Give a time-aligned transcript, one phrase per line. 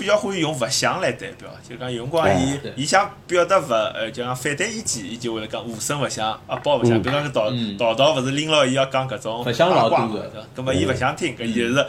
[0.00, 6.96] 比较欢喜用勿想来代表，就讲有辰光伊伊想表达勿呃，就讲反对意见，伊就会来讲无声勿响，阿宝勿响。
[6.96, 10.46] 嗯比如讲搿道嗯道道勿是拎牢伊要讲搿种勿响老八卦嘛对伐？
[10.56, 11.86] 葛末伊勿想听，搿伊就是。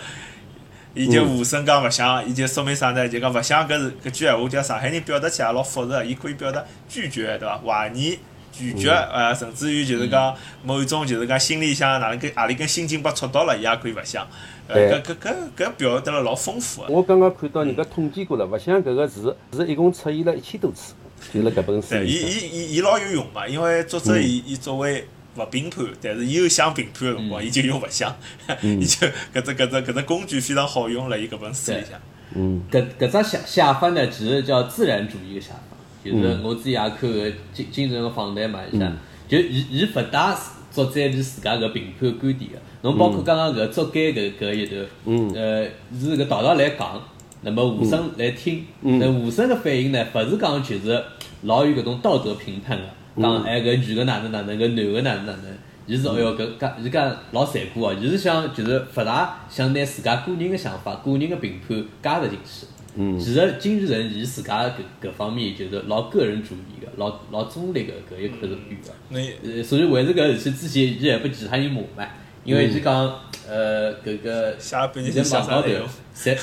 [0.94, 3.08] 伊就无声讲勿响，伊就说明啥呢？
[3.08, 7.58] 就讲勿响搿是搿句闲话，叫上海人表达起来老复杂，伊可以表达拒绝，对伐？
[7.66, 8.20] 怀疑、
[8.52, 10.36] 拒绝，呃，甚至于就是讲
[10.66, 14.28] 某一种就是讲心里向哪能根何里根心经被戳到了，伊也可以勿响。
[14.74, 16.88] 搿搿搿搿表达了老丰富个。
[16.90, 20.94] 我刚刚看到人家统计过了，勿像搿个字是一共出现了一千多次，
[21.34, 22.14] 就辣搿本书对，伊。
[22.14, 28.16] 伊伊伊老有用嘛，因为作者伊伊作为勿评判，但是伊有想评判个辰光，伊就用勿想，
[28.62, 32.00] 伊就搿只搿只搿只工具非常好用辣伊搿本书里向。
[32.36, 32.62] 嗯。
[32.72, 35.60] 搿搿只写写法呢，其实叫自然主义个写法，
[36.04, 38.92] 就是我自己也看个精精神个访谈嘛，一下，
[39.28, 40.36] 就伊伊勿带
[40.72, 42.58] 作者是自家搿评判观点个。
[42.82, 44.86] 侬包括刚刚搿捉奸搿搿一段，
[45.36, 45.66] 呃，
[46.00, 47.00] 是搿道道来讲，
[47.42, 51.04] 那么和珅来听，那和珅个反应呢，勿是讲就是
[51.44, 55.58] 老有搿种道德评判个，讲哎搿女个哪能哪能，搿男个哪能哪能。
[55.88, 62.66] 伊是哦哟，搿搿伊讲老残酷哦，伊是想就是勿大想拿自家个人个想法、个人个评判加入进去。
[62.96, 68.94] 嗯其实金日成伊自家搿搿方面就是老个人主义个，老老中立个搿一块是有个。
[69.10, 72.10] 那呃，所以为这个事体之前，伊还拨其他人骂嘛，
[72.44, 72.94] 因为伊讲
[73.48, 75.70] 呃搿个写了半伊天在网高头？
[76.16, 76.38] 侪，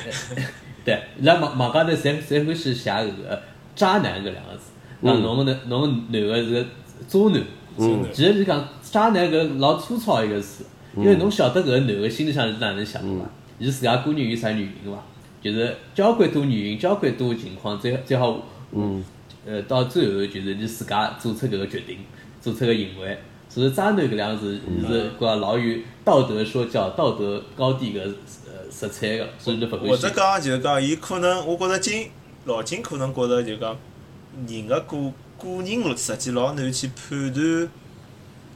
[0.84, 3.42] 对，伊拉网网高头侪侪欢喜写搿个
[3.76, 4.70] 渣男搿两个字，
[5.02, 5.86] 讲侬个侬个
[6.18, 6.66] 男个是个
[7.06, 7.42] 渣男。
[7.76, 10.64] 嗯其实是讲渣男搿老粗糙一个词，
[10.96, 13.28] 因为侬晓得搿个男个心里向是哪能想的伐？
[13.58, 15.02] 伊自家个人有啥原因伐？
[15.44, 18.40] 就是交关多原因，交关多情况，最最好，
[18.72, 19.04] 嗯，
[19.44, 21.98] 呃，到最后就是你自家做出搿个决定，
[22.40, 23.18] 做出个行为。
[23.46, 30.02] 所以渣男搿两个字，是讲老有道德说教、道德高低个呃色彩个，所以就勿或欢喜。
[30.02, 32.08] 者讲就是讲，伊可能我觉着金
[32.46, 33.76] 老金可能觉着就讲
[34.48, 34.96] 人个个
[35.38, 37.68] 个人实际老难去判断，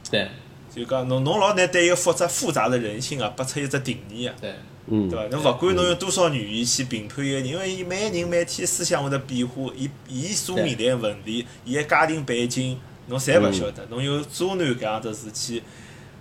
[0.09, 0.27] 对
[0.75, 4.35] 就讲侬侬老难对一个复杂复杂的人性啊，拨出一只定义啊。
[4.41, 4.53] 对，
[4.89, 5.09] 嗯。
[5.09, 5.27] 对伐？
[5.29, 12.77] 侬勿管侬用多少语言去评判一个人，因为伊每个人每天思想会得变化，伊伊所面临个问题，伊个家庭背景，
[13.07, 13.85] 侬侪勿晓得。
[13.89, 15.63] 侬有渣男搿样子事体，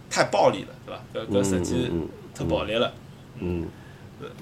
[0.09, 1.33] 太暴力了，对伐？
[1.33, 2.93] 搿搿实际嗯嗯太暴力了。
[3.41, 3.67] 嗯。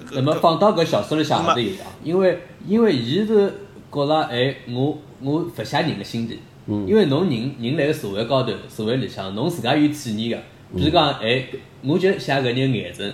[0.09, 3.53] 搿那么放到搿小说里向也是一样，因为因为伊是
[3.91, 10.43] 觉着哎，我我勿写人个心理，因为侬人人辣个社会高头，社会里向侬自家有体验个，
[10.75, 11.45] 比如讲哎，
[11.83, 13.13] 我就写搿人个眼神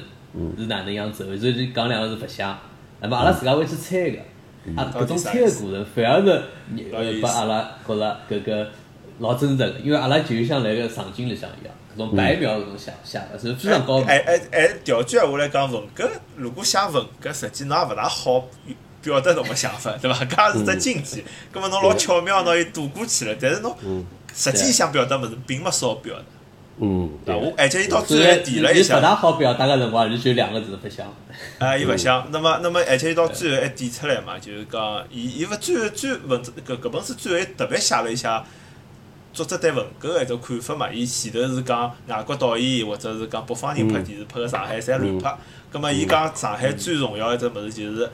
[0.58, 2.44] 是哪能样子的，所以就讲两个字勿写，
[3.02, 4.20] 那么阿拉自家会去猜个，
[4.76, 6.44] 啊搿种猜个过程反而是呃
[6.92, 8.70] 老有意思拨阿拉觉着搿个
[9.20, 14.08] 老真实个，因为阿拉就像辣个场景里向一样，搿种白描搿种写写法是非常高明。
[14.08, 18.46] 哎哎哎，调句闲话来讲，文革如果写文革，实际侬也勿大好
[19.02, 20.26] 表达侬个想法，对伐？
[20.26, 21.24] 搿也是只禁忌。
[21.52, 23.36] 葛末侬老巧妙，侬又躲过去了。
[23.40, 23.76] 但是侬
[24.34, 26.24] 实际想表达物事，并没少表达。
[26.80, 31.06] 嗯，对而且伊到最后还提了一下勿下，大好表达个辰光，就就两个字勿想。
[31.60, 32.28] 啊， 伊勿想。
[32.32, 38.44] 那么，那么，而且伊到最后还点出来嘛，就是讲，伊伊勿最后最文字搿搿本书最后还特别写了一下
[39.32, 40.92] 作者对文革个一种看法嘛。
[40.92, 45.36] 伊前头是讲外国导演或者是讲北方人拍电视拍个上海侪乱拍。
[45.72, 48.10] 葛末伊讲上海最重要一只物事就是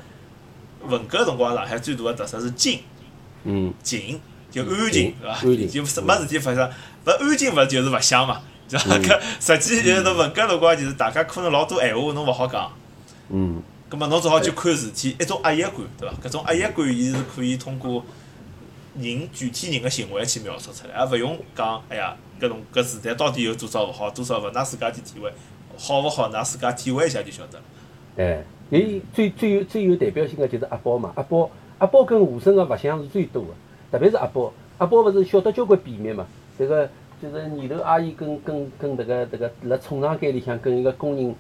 [0.85, 2.79] 文革辰光上海最大个特色是静
[3.45, 4.19] 嗯静，
[4.51, 5.33] 就安静，对伐？
[5.33, 6.69] 安静就什么事体发生，
[7.05, 8.41] 勿安静勿就是勿响嘛？
[8.69, 8.95] 对伐？
[8.99, 12.71] 搿实际就是侬文革辰光，就是大家可能老多闲话侬勿好讲。
[13.29, 16.15] 嗯咁么侬只好去看事体，一种压抑感，对伐？
[16.23, 18.03] 搿种压抑感，伊是可以通过
[18.99, 25.33] 人具体人个行为去描述出来，而勿用讲，哎呀，搿种搿时代到底有多少勿好，多少勿，㑚自家去体会，
[25.75, 27.63] 好勿好，㑚自家体会一下就晓得了。
[28.17, 31.49] 哎，伊最最有最有代表性个就是阿宝嘛，阿宝
[31.79, 33.49] 阿宝跟武生个勿相是最多个，
[33.91, 36.27] 特别是阿宝，阿宝勿是晓得交关秘密嘛，
[36.59, 36.89] 迭个
[37.21, 41.33] 就是年头阿姨跟跟跟迭个迭个辣冲场间里向跟一个工人，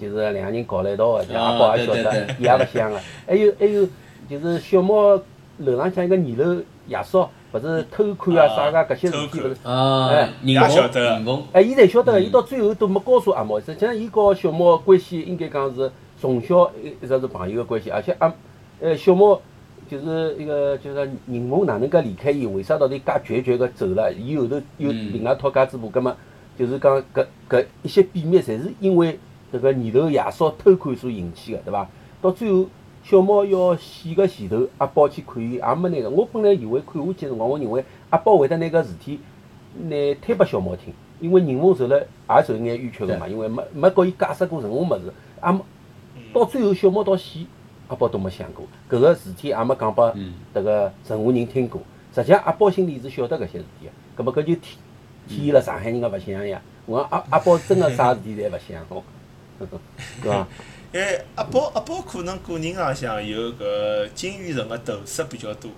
[0.00, 3.86] 就是两个人搞了一道个，就啊阿宝也晓得伊也勿想个，还有还有
[4.28, 5.20] 就是小猫
[5.58, 9.56] 楼浪向一个二楼爷叔，勿是偷看啊啥个搿些事体勿是。
[9.62, 11.00] 啊哎，人也晓得。
[11.00, 15.90] 人工，哎，伊侪晓得伊到最后都没告诉阿毛，实际上伊和小猫关系应该讲是
[16.20, 18.32] 从小一一直是朋友个关系，而且阿
[18.80, 19.40] 呃小猫
[19.88, 24.12] 就是一个就是宁梦哪能介离开伊，为啥到底介决绝个走了？
[24.12, 26.14] 伊后头又嗯另外一套家之步，葛末
[26.58, 29.18] 就是讲搿搿一些秘密，侪是因为
[29.52, 31.88] 迭个年头爷嫂偷看所引起个，对伐？
[32.20, 32.66] 到最后
[33.04, 36.10] 小猫要死个前头，阿宝去看伊，也没拿个。
[36.10, 39.20] 我本来以为看下去个辰光，我认为阿宝会得拿搿事体
[39.84, 45.12] 拿推拨小猫听，因为宁梦受了也受眼冤屈个嘛，因为没没告伊解释过任何物事，
[45.44, 45.60] 也没
[46.32, 47.38] 到最后小猫到死，
[47.88, 50.12] 阿宝都没想过，搿个事体也没讲拨
[50.54, 51.80] 迭个任何人听过。
[52.14, 54.78] 实际上阿宝心里是晓得搿些事体个，搿么搿就体
[55.28, 56.60] 体现了上海人个勿想呀。
[56.86, 58.84] 我讲阿阿宝真个啥事体侪勿想，
[60.22, 60.46] 对伐？
[60.92, 65.70] 因 为阿宝阿宝可能个人浪向有搿金鱼城个投射比较多。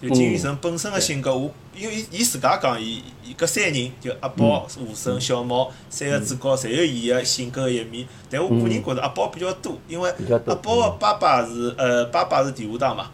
[0.00, 8.06] 就金宇澄本身个性格，我因为伊伊自家讲，伊伊搿三人就阿宝、吴声、小毛三个主角，侪有伊个性格个一面。
[8.30, 10.10] 但我个人觉着阿宝比较多，因为
[10.46, 13.10] 阿宝个爸爸是呃爸爸是地下党嘛。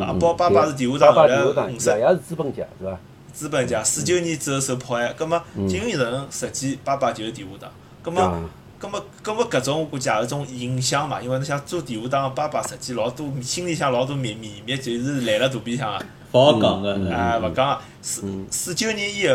[0.00, 1.88] 阿宝爸爸是地下党，后来五十。
[1.90, 2.98] 爷爷是资本家是伐？
[3.32, 7.70] 资本家四九年之后受迫害，葛末金宇澄实际爸爸就是地下党，
[8.02, 8.42] 葛末。
[8.80, 16.04] 葛么，葛么搿种我估计也是种影响嘛，因为侬想做地下党个爸爸，实际老多心里向老多秘密秘密，就是赖辣肚皮向个。
[16.32, 17.14] 勿好讲个。
[17.14, 17.78] 哎，勿讲个。
[18.00, 19.34] 四四九年以后，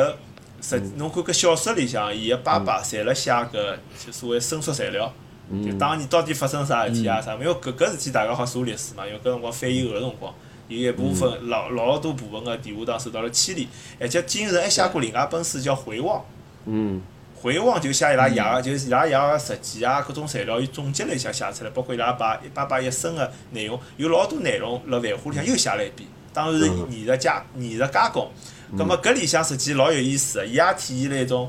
[0.59, 5.13] 实侬看搿小说里向，伊个爸爸侪辣写搿就所谓申诉材料，
[5.63, 7.33] 就当年到底发生啥事体啊啥？
[7.35, 10.33] 因为搿搿事体大家好查历史嘛，因为搿辰光翻译个辰光，
[10.69, 13.67] 有一部分老老多部分个地下党受到了牵连，
[13.99, 16.17] 而且金人还写过另外一本书叫《回望》。
[16.65, 16.99] 嗯。
[17.45, 26.09] 回望就写伊拉爷个，就是伊拉爷个日记啊，各种材料，伊总结了一下写出来，包括伊拉爸爸爸一生个内容，有老多内容辣《繁花》里向又写了一遍。
[26.33, 28.31] 当然是艺术加艺术加工。
[28.75, 31.47] 葛末搿里向实际老有意思个，伊也体现了一种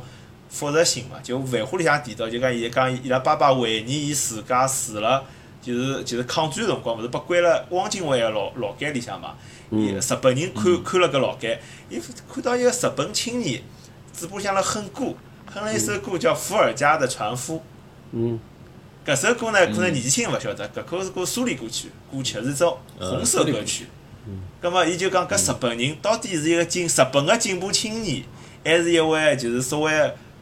[0.51, 1.17] 复杂性嘛。
[1.23, 5.25] 就《繁花》里向提到，就讲伊讲伊拉爸爸回忆伊自家住了，
[5.63, 9.35] 就是就是抗战辰光，勿是被关了汪精卫个牢牢监里向嘛。
[9.71, 11.59] 伊日本人看看了搿牢监，
[11.89, 11.99] 伊
[12.31, 13.63] 看到一个日本青年
[14.13, 15.15] 嘴巴向辣哼歌。
[15.63, 17.57] 哼了一首歌叫《伏尔加的船夫》。
[18.13, 18.39] 嗯。
[19.07, 23.87] 搿首歌呢，可能年纪轻勿晓得，搿可是个苏联歌曲，歌曲是首红色歌曲。
[24.27, 24.41] 嗯。
[24.61, 28.25] 葛末伊就讲搿日本人到底是一个进日本个进步青年，
[28.65, 29.93] 还是一位就是所谓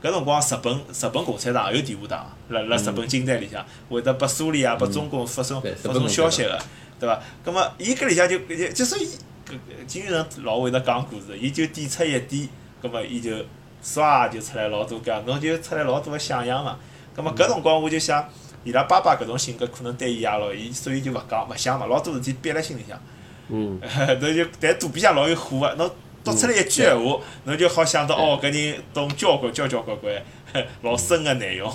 [0.02, 6.58] 搿辰光日本日本共产党有地下党，辣辣日本境内里向会得拨苏联啊拨中国发送发送消息个，
[6.98, 7.22] 对伐？
[7.44, 9.06] 葛末伊搿里向就就就说伊
[9.46, 12.48] 搿金宇澄老会得讲故事，伊就点出一点，
[12.80, 13.30] 葛末伊就。
[13.84, 16.78] 唰就出来老多搿，侬就出来老多个想象嘛。
[17.14, 18.26] 葛末搿辰光我就想，
[18.64, 22.98] 伊拉爸爸搿种性格可能对伊也老，伊所以就勿讲勿想嘛，老多事体憋辣心里向。
[23.50, 23.78] 嗯。
[24.20, 25.90] 侬就但肚皮向老有火个，侬
[26.24, 30.14] 读出来一句闲话，侬就好想到哦，搿人懂交关交交关关，
[30.82, 31.70] 老深个内容。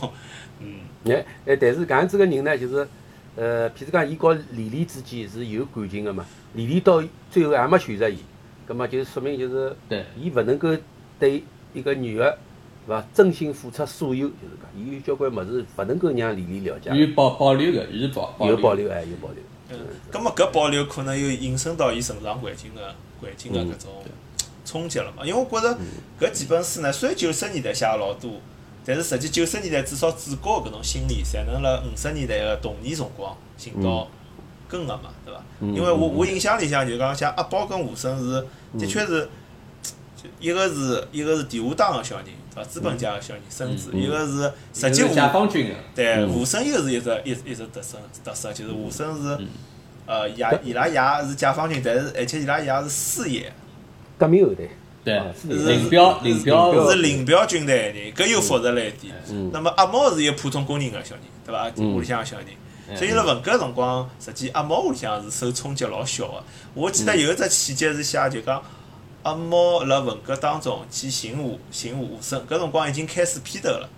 [0.59, 0.79] 嗯。
[1.05, 2.87] 哎哎，但是搿样子个人呢，就是
[3.35, 6.25] 呃，譬如讲，伊和李丽之间是有感情个嘛。
[6.55, 7.01] 李丽到
[7.31, 8.17] 最后也没选择伊，
[8.65, 9.75] 葛末就说明就是，
[10.17, 10.75] 伊勿能够
[11.19, 11.43] 对。
[11.73, 12.37] 一个女的，
[12.85, 13.05] 是伐？
[13.13, 16.89] 真心付出所有，就是讲，伊有交关物事勿能够让李丽了解。
[16.91, 19.43] 有保保留个，有保有保留，哎，有保留。
[19.71, 19.77] 嗯。
[20.09, 24.03] 葛么搿保留可能又引申到伊成长环境个环境个搿种
[24.65, 25.23] 冲击了嘛？
[25.23, 25.77] 因为我觉着
[26.19, 28.31] 搿几本书呢，虽然九十年代写个老多，
[28.83, 34.07] 但是实际九十年代至少主角搿种心理，才能辣五十年代个童年辰光寻到
[34.67, 35.43] 根个嘛，对伐？
[35.61, 38.45] 因为我我印象里向就讲像阿宝跟武生是，
[38.79, 39.29] 的确是。
[40.39, 42.63] 一个是一个是地下党个小人，对伐？
[42.63, 45.75] 资本家个小人孙子，一个是实际解放军个。
[45.95, 49.37] 对，武生又是一只一一只特色特色，就是武生是
[50.05, 53.51] 呃爷伊拉爷是解放军，但是而且伊拉爷是四爷，
[54.17, 54.63] 革命后代。
[55.01, 59.15] 对，林彪林彪是林彪军队人，搿又复杂了一点。
[59.53, 61.71] 那么阿毛是一个普通工人个小人，对伐？
[61.81, 66.43] 屋里向个小人，所以辣文革辰光，实际阿毛屋里向是受冲击老小个。
[66.73, 68.61] 我记得有一只细节是写就讲。
[69.23, 73.89] 阿毛辣文革当中去寻吴寻吴生，搿辰光已经开始批斗了。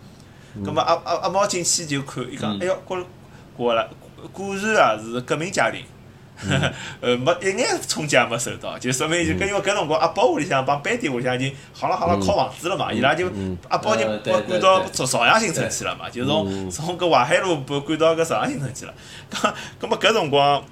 [0.65, 2.97] 葛末阿阿阿毛进去就看，伊讲：“哎哟，果
[3.55, 3.89] 果了，
[4.33, 5.83] 果然啊是革命家庭，
[6.99, 13.27] 呃没一眼冲击也没受到，就说明就搿因为搿辰光阿宝屋里向帮班迪屋里向已经好了好了靠房子了嘛，伊拉就
[13.69, 18.93] 阿宝就搬搬到朝朝阳新村去了嘛，就从从搿淮海路搬搬到搿朝阳新村去了。
[19.31, 20.63] 搿葛末搿辰光。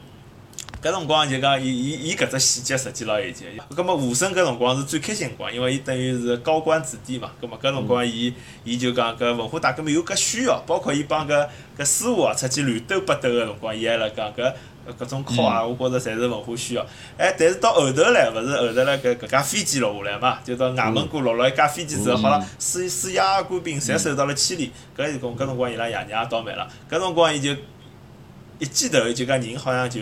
[0.82, 3.46] 搿辰光就讲，伊伊伊搿只细节实际老有劲。
[3.76, 7.32] 葛末吴声搿辰光是最开心辰光，因为伊等于是高官子弟嘛。
[7.42, 8.34] 葛末搿辰光，伊
[8.64, 14.54] 伊就讲搿文化大革命有搿需要，包括伊帮搿搿师傅啊出去乱斗八斗个辰光，伊还辣讲搿
[14.98, 16.86] 搿种考啊，我觉着侪是文化需要。
[17.18, 24.72] 哎，但是到后头来，勿是后头来搿搿架飞机落下来嘛，就到外蒙古落了一架飞机之后，好了，四四野官兵侪受到了牵连。
[24.98, 26.66] 搿是讲搿辰光伊拉爷娘也倒霉了。
[26.90, 27.52] 搿辰光伊就
[28.60, 30.00] 一记头就讲人好像就。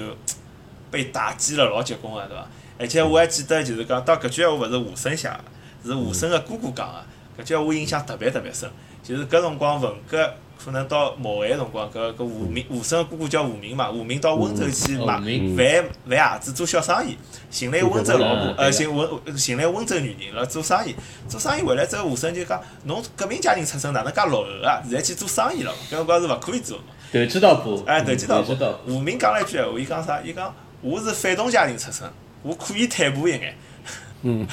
[0.97, 2.47] 被打击了老结棍个，对伐？
[2.79, 7.43] 而且我还记得，就是讲到搿句闲话勿是吴声写个，是吴声个哥哥讲个。
[7.43, 8.67] 搿句闲话印象特别特别深。
[9.03, 17.15] 就是搿辰光文革可能到末位辰光，搿搿吴明吴声哥哥叫吴明嘛，吴明到温州去嗯买吴明贩贩鞋子做小生意，
[17.51, 20.95] 寻了一个温州老婆嗯，呃，寻温寻了一个温州女人辣做生意，
[21.29, 24.81] 做生意回来之后，吴声就讲，侬革命家庭出身，哪能介落后啊？
[24.83, 26.85] 现在去做生意了嘛，搿辰光是勿可以做嘛。
[27.13, 28.79] 投机倒把，哎，投机倒把。
[28.87, 30.21] 吴明讲了一句闲话，伊讲啥？
[30.21, 32.07] 伊讲我是反动家庭出身，
[32.43, 33.55] 我可以退步一眼。
[34.23, 34.45] 嗯，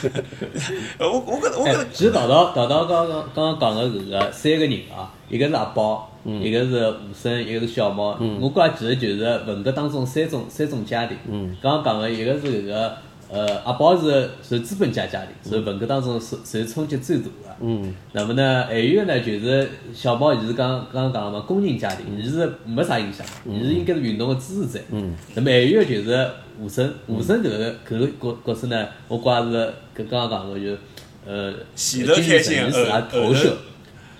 [1.00, 8.18] 我我觉得我觉其实道道道道刚刚刚刚讲的搿个三个人啊，一个是阿宝，嗯一个是吴声，一个是小猫。
[8.40, 11.16] 我觉着其实就是文革当中三种三种家庭。
[11.26, 12.96] 嗯刚刚讲的一个是搿个
[13.34, 17.30] 呃阿宝是是资本家家庭，是文革当中受受冲击最大的。
[17.60, 24.80] 嗯，那么呢，还有一个呢，就是小宝，伊是刚刚刚讲个嘛，工人家庭，伊是没啥影响，伊是应该是运动个支持者。
[24.92, 25.16] 嗯。
[25.34, 30.76] 那么还有个就是吴声，吴声搿个搿个角角色呢，我觉着是搿刚刚讲个就
[31.26, 33.56] 呃，前头开心伊自家投后射头，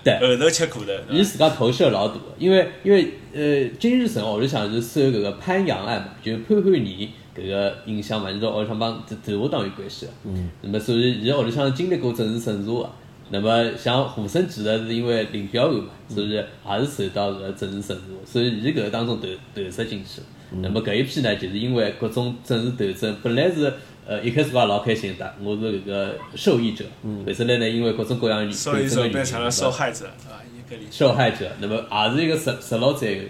[0.03, 0.91] 对，后头吃苦头。
[1.09, 10.11] 伊自家投射老大的，因为因为呃，金日成屋里向是受搿个潘阳案嘛，就是潘汉年搿个影响嘛，你知道屋里向帮头下党有关系的。
[10.23, 10.49] 嗯。
[10.61, 12.89] 那么所以伊屋里向经历过政治审查个。
[13.31, 16.45] 那么像胡胜其实是因为林彪案嘛，所以也
[16.79, 20.21] 是受到搿个政治审查的，所以伊搿个当中投投射进去。
[20.61, 23.73] 那么搿一批呢，就是因为各种政治斗争，本来是
[24.05, 26.85] 呃一开始我也老开心的，我是搿个受益者。
[27.03, 30.41] 后头来呢，因为各种各样原因，所以说斗争的原因变成了受害者，对伐？
[30.53, 30.85] 伊搿里。
[30.91, 33.21] 受害者，那么也是一个十十六岁的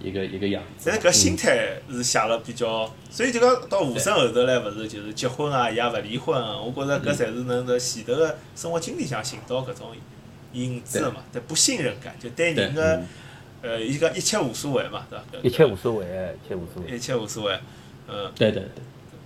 [0.00, 0.90] 一个一个样子。
[0.90, 9.88] 但是搿心态是写了比较，所以就讲到武生后头来，勿是就是结婚啊，伊也勿离婚啊，我觉着搿侪是能在前头个生活经历向寻到搿种
[10.52, 13.00] 影子个嘛，对不信任感，就对人个
[13.60, 15.24] 呃，伊讲一切无所谓嘛，对伐？
[15.42, 16.96] 一切无所谓，一切无所谓。
[16.96, 17.58] 一切无所谓，
[18.06, 18.30] 嗯。
[18.36, 18.82] 对对对，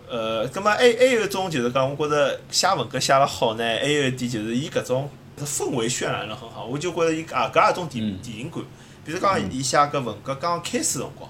[0.08, 8.62] 呃，葛末还还有一种就是讲，我觉着写文革写了好呢，还有一点就是伊搿种氛围渲染了很好，我就觉着伊啊搿也一种电嗯电影感。
[9.04, 11.28] 比如讲，伊写搿文革刚刚开始辰光，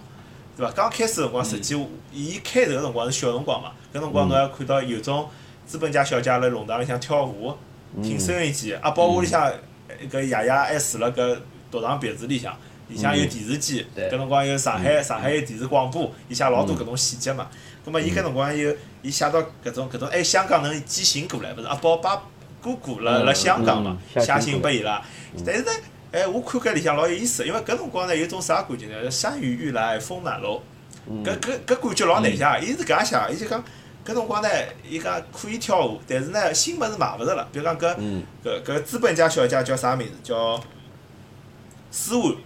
[0.56, 0.72] 对伐？
[0.72, 1.74] 刚开始辰光，实际
[2.12, 5.28] 伊开头个辰光是小辰光嘛，搿辰光侬还看到有种
[5.66, 7.56] 资本家小姐辣弄堂里向跳舞，
[8.02, 9.50] 听收音机，阿宝屋里向
[10.10, 11.38] 搿爷爷还住辣搿
[11.70, 12.54] 独床别墅里向，
[12.88, 17.48] 里向有电视机，搿辰光有上海上海有电视广播，伊写老多搿种细节嘛。
[17.84, 21.66] 葛末伊搿辰光有伊写到搿种搿种，哎，香港能寄信过来，勿是？
[21.66, 22.22] 阿宝爸
[22.60, 24.22] 哥哥辣辣香港嘛，嗯。
[24.22, 25.02] 写信拨伊拉。
[25.44, 25.72] 但是呢，
[26.12, 29.10] 哎，我看搿里向老有意思，因为搿辰光呢有种啥感觉呢？
[29.10, 30.60] 山雨欲来风满楼，
[31.24, 32.44] 搿搿搿感觉老难写。
[32.62, 33.62] 伊是搿样写，伊就讲
[34.04, 34.48] 搿辰光呢，
[34.88, 37.48] 伊讲可以跳舞，但是呢新物事买勿着了。
[37.50, 37.96] 比如讲搿
[38.44, 40.14] 搿搿资本家小姐叫啥名字？
[40.22, 40.60] 叫
[41.90, 42.36] 思涵。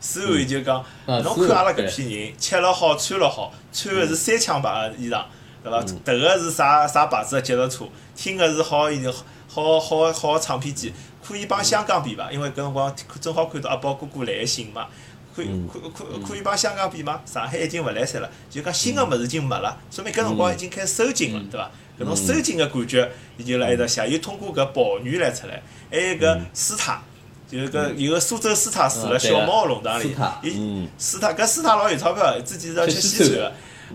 [0.00, 5.24] 思涵就讲，啊侬看阿拉搿批人吃了好，穿了好，穿个是三枪牌个衣裳，
[5.62, 5.80] 对伐？
[6.04, 9.02] 迭个是啥啥牌子个脚踏车，听个是好一
[9.48, 10.92] 好好好个唱片机，
[11.26, 12.30] 可以帮香港比伐？
[12.30, 14.86] 因为搿辰光正好看到阿宝哥哥来个信嘛，
[15.34, 17.20] 可以可可可以帮香港比吗？
[17.24, 21.70] 上海已经勿来三了，就讲新个物事已经没了，说明搿辰光已经开始收紧了，对伐？
[21.98, 27.02] 搿种收紧个感觉，伊就辣埃搭写，又通过搿宝女来出来，还有搿斯塔。
[27.46, 33.52] 就是搿有个苏州斯塔住了小猫个弄堂里，伊斯塔搿斯塔老有钞票，之前是要吃西餐个，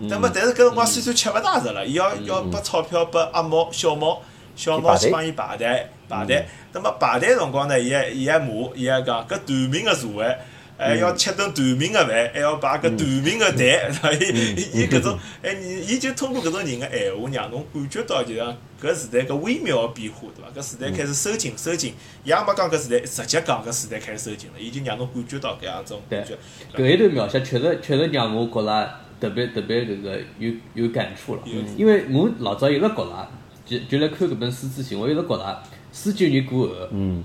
[0.08, 4.22] 那么但是搿辰光西餐吃勿大着了，伊要要拨钞票拨阿猫小猫，
[4.56, 10.36] 小猫去帮伊排队排队，那么排队辰光呢，伊还伊还骂，伊还讲搿短命个社会。
[10.82, 13.78] 还要吃顿短命个饭，还要排搿短命个队？
[14.18, 20.48] 伊伊伊搿种， 哎，伊伊就通过搿种人个闲话，让侬感觉到就像搿时代搿微妙个变化，对伐？
[20.58, 21.92] 搿时代开始收紧收紧，
[22.24, 26.34] 伊也没讲搿时代，直接讲搿时代开始收紧了，伊就让侬感觉到搿样种感觉。
[26.74, 28.90] 搿一段描写确实确实让我觉着
[29.20, 31.42] 特别特别搿个有有感触了，
[31.76, 33.28] 因为我老早一直觉着，
[33.66, 36.74] 就就来看搿本书之前，我一直觉着四九年过后，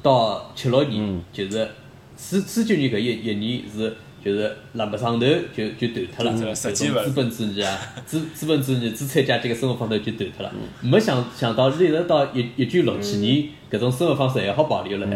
[0.02, 1.68] 到七六年就是
[2.16, 15.08] 四四九年搿一一年是就是辣没上头就就断脱了，种资本主义啊， 资资本主义、资产阶级个生活方式就断脱了，没想想到一直到一一九六七年搿种生活方式还好保留了。
[15.08, 15.16] 海。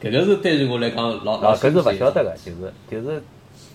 [0.00, 3.22] 搿个是对于我来讲老老啊，搿是勿晓得个，就是就是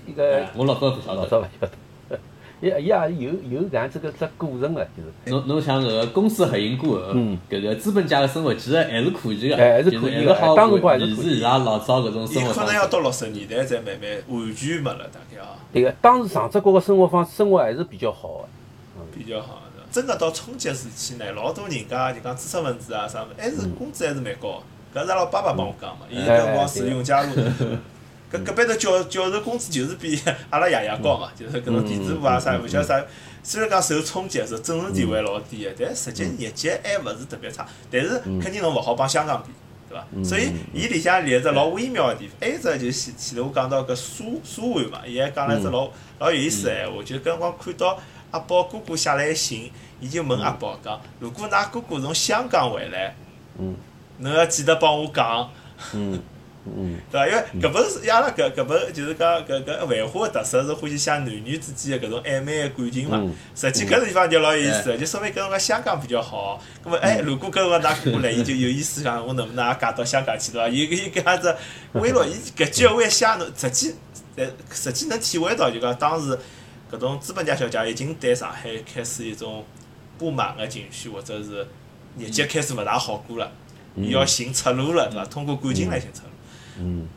[0.07, 1.21] 一个哎我老早勿晓得。
[1.21, 1.71] 老早勿晓得，
[2.62, 12.53] 伊伊也有有搿样子个只过程个，就是侬侬想搿个公司合营过后，嗯搿个资本家个生活其实还是可以个，哎还是可以的还是好当辰光还是可以持伊拉老早搿种伊生活。
[12.53, 18.45] 可能要到六十年代才慢慢完全没了，大概啊，对个，当时上只国个生活方生活还是比较好个。
[19.13, 19.83] 比较好的。
[19.91, 25.01] 真个到春节时期呢，老多人家就讲知识分子啊啥物，还是工资还是蛮高的。
[25.01, 27.29] 搿是阿拉爸爸帮我讲嘛，伊搿辰光是永嘉路，
[28.33, 33.05] 搿搿边头教教授工资就是比 阿拉爷爷高嘛，就是搿种电子部啊啥，勿晓得啥。
[33.43, 37.67] 虽然讲受冲击，是政治地位老低个，但实际业绩还勿是特别差。
[37.91, 39.49] 但是肯定侬勿好帮香港比，
[39.89, 40.05] 对伐？
[40.27, 47.99] 所以伊里向列只老微妙个地方，还有一只就前前头我讲到搿苏苏皖嘛，伊还讲了一只老老有意思个闲话，就搿辰光看到
[48.31, 53.15] 阿宝哥哥写来个信，伊就问阿宝讲：如果㑚哥哥从香港回来，
[53.59, 53.75] 嗯。
[54.19, 55.49] 侬要记得帮我讲。
[55.93, 56.21] 嗯
[56.65, 57.27] 嗯对伐？
[57.27, 63.36] 因为搿本是阿拉搿搿本就是讲搿搿文化个特色是欢喜写男女之间个搿种暧昧个感情嘛嗯。
[63.55, 66.62] 实际搿地方就老有意思个，就说明搿辰光香港比较好。
[66.84, 70.70] 葛末哎，如果搿辰光㑚哥哥来，伊就有意思讲，我能不能也嫁到香港去对伐？
[70.70, 71.55] 伊伊搿样子
[71.93, 73.96] 为了，伊搿句话一写侬实际，
[74.38, 76.38] 呃，实际能体会到就讲当时
[76.91, 79.65] 搿种资本家小姐已经对上海开始一种
[80.17, 81.67] 不满个情绪，或者是
[82.17, 83.51] 日脚开始勿大好过了，
[83.98, 85.25] 伊要寻出路了对伐？
[85.25, 86.29] 通过感情来寻出路。
[86.79, 87.07] 嗯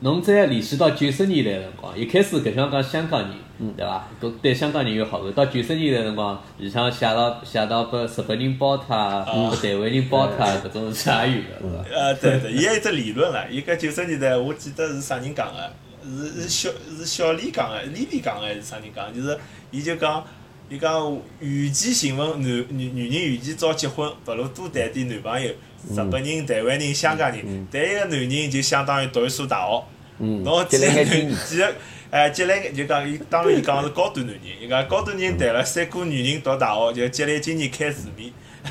[0.00, 3.30] 侬再联系到九十年代辰光，一开始搿像讲香港人，
[3.76, 4.08] 对伐？
[4.18, 5.32] 都对香港人有好感。
[5.32, 11.96] 到九十年代辰光，里向写到写到拨日本人包脱啊，拨台湾人包脱啊，搿种是也有个，是伐？
[11.96, 15.72] 呃，对对，伊还有只理论唻，伊搿九十年代我记得是啥人讲个？
[16.04, 19.14] 是是小是小李讲个，李李讲个还是啥人讲？
[19.14, 19.38] 就是
[19.70, 20.24] 伊就讲，
[20.68, 25.52] 伊讲与其寻份男女女人与其早结婚，勿如多谈点男朋友。
[25.90, 29.84] 日本人、台湾人、香港人，谈一个男人就相当于读一所大学。
[30.18, 31.74] 嗯侬，积几个几个，
[32.10, 38.30] 哎，积累就讲伊，当然伊讲是高端男人，伊讲高端人谈了三个女人读大学，就积累经验开市面，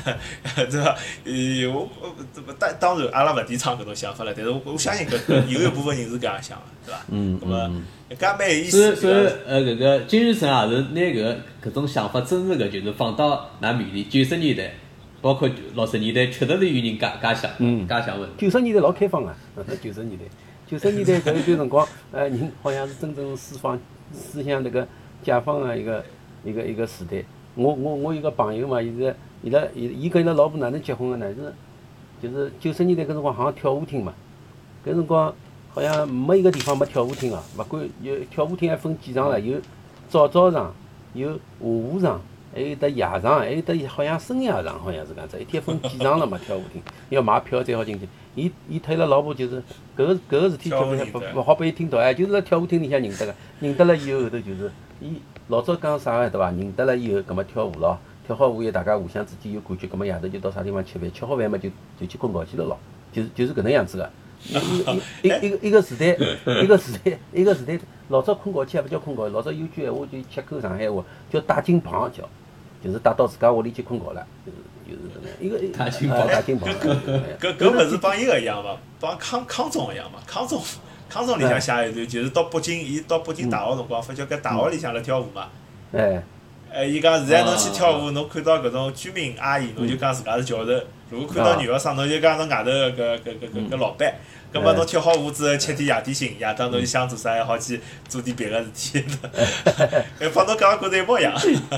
[0.70, 0.96] 对伐？
[1.24, 1.90] 呃，我
[2.46, 7.00] 我当当然阿拉勿提倡搿种想法了，但是我我相信搿搿有一部分人是搿样想个，对伐？
[7.08, 7.58] 嗯搿么
[8.08, 9.28] 嗯，搿蛮有意所以思，所以？
[9.46, 14.08] 呃，搿个金日成也是拿搿搿种想法真实个，就是放到㑚面前。
[14.08, 14.72] 九十年代，
[15.22, 18.34] 包括六十年代，确实是有人介介想，嗯介想问题。
[18.38, 19.32] 九十年代老开放个，
[19.80, 20.24] 九十年代，
[20.66, 23.78] 九十年代搿一段辰光，呃，人好像是真正释放
[24.12, 24.86] 思想迭个
[25.22, 26.04] 解放个一个
[26.44, 27.24] 一个一个时代。
[27.54, 29.14] 我我我有个朋友嘛，伊是
[29.44, 31.32] 伊拉伊伊跟伊拉老婆哪能结婚个呢？
[31.32, 31.54] 是
[32.20, 34.12] 就是九十年代搿辰光好像跳舞厅嘛，
[34.84, 35.32] 搿辰光
[35.70, 39.60] 好像没一个地方没跳舞厅个，勿管有跳舞厅还分几场了，有
[40.08, 40.74] 早早场，
[41.14, 42.20] 有下午场。
[42.54, 48.06] 还有得夜场，还有得好像深夜场，好像是搿样子，一天分几场了嘛，跳舞厅要买票才好进去。
[48.34, 49.62] 伊伊推了老婆就是
[49.96, 56.50] 搿个搿个事体，就认得勿勿好拨伊听到，哎，就是辣跳舞厅里向认得个，认得了以后后头就是伊老早讲啥个对伐？
[56.50, 61.68] 认得了以后，搿么跳舞咯，跳好舞以后大家互相之间有感觉，搿么夜头就到啥地方吃饭，吃好饭嘛就
[62.00, 62.78] 就去困觉去了咯，
[63.12, 64.10] 就是就是搿能样子个。
[65.22, 66.16] 一一个一个时代，
[66.62, 72.28] 一个时代，一个时代，老早困觉去也勿叫困觉，老早有句闲话就吃口上海话，叫带金棒叫。
[72.82, 76.68] 就是带到自家屋里去困觉了，就是就是搿能样一个一带金棚哎带金棚。
[77.40, 78.76] 搿搿勿是帮伊个一样伐？
[79.00, 80.18] 帮康康总一样嘛？
[80.26, 80.62] 康总
[81.08, 85.48] 康总里向写一段，就是到北京，伊到北京大学辰光，发觉搿大学里向辣跳舞嘛。
[85.92, 86.22] 哎，
[86.74, 90.72] 哎，伊讲现在侬去跳舞，侬看到搿种居民阿姨，侬就讲自家是教授；
[91.10, 94.14] 如果看到女学生，侬就讲侬外头个搿搿搿搿搿老板。
[94.50, 99.04] 葛末侬跳好舞之后，吃点夜点心，夜到侬就想做啥，还好去做点别个事体。
[100.18, 101.34] 哎，帮侬讲个觉着一模一样。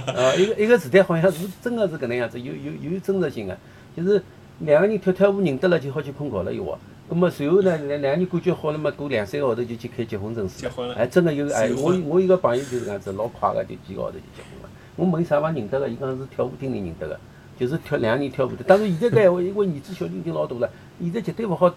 [0.07, 3.57] 呃，一个一个时代好像是真个是搿能样子，有有有真实性个，
[3.97, 4.23] 就是
[4.61, 6.79] 两个人跳跳舞认得了就好去困觉了一会儿。
[7.09, 10.61] 葛末随后呢，两两个人感觉好了嘛，过两三个号头就去开结婚证书。
[10.61, 14.64] 结婚了哎，真个有哎，我我一个朋友就是搿样子，老快个就几个号头就结婚了。
[14.97, 17.19] 我问伊啥地方认得个，伊讲是跳舞厅里认得个，
[17.59, 18.65] 就是跳两个人跳舞的。
[18.65, 21.73] 当然现在搿闲话，因为儿子小人已经老大了，现在绝对勿好。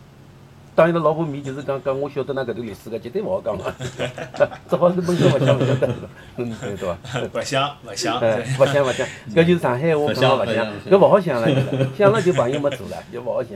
[0.76, 3.74] 当伊拉老婆面就是讲讲，我晓得㑚搿段历史个，绝对勿好讲个，
[4.70, 5.90] 只好是本身勿想勿晓得，
[6.36, 6.98] 嗯，对对伐？
[7.34, 13.54] 勿想勿想，哎，勿想勿想，搿就是上海话讲个勿想，搿勿好想了，搿想了就朋友没做了，就勿好想。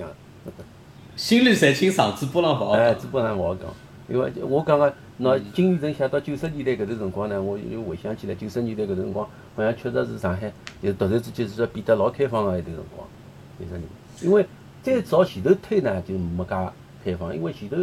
[1.15, 3.01] 心里侪清，爽嘴巴浪勿好哎，讲。
[3.01, 3.65] 基本上勿好讲，
[4.09, 4.91] 因为我讲个，
[5.21, 13.07] 喏，金宇澄写到九十年代搿段辰光呢，我又回想起来，九十年代搿段辰光，好像确实是上海，就突然之间是变得老开放个一段辰光，
[13.59, 14.25] 九十年代。
[14.25, 14.43] 因为
[14.81, 16.55] 再早前头推呢，就没介
[17.05, 17.77] 开放，因为前头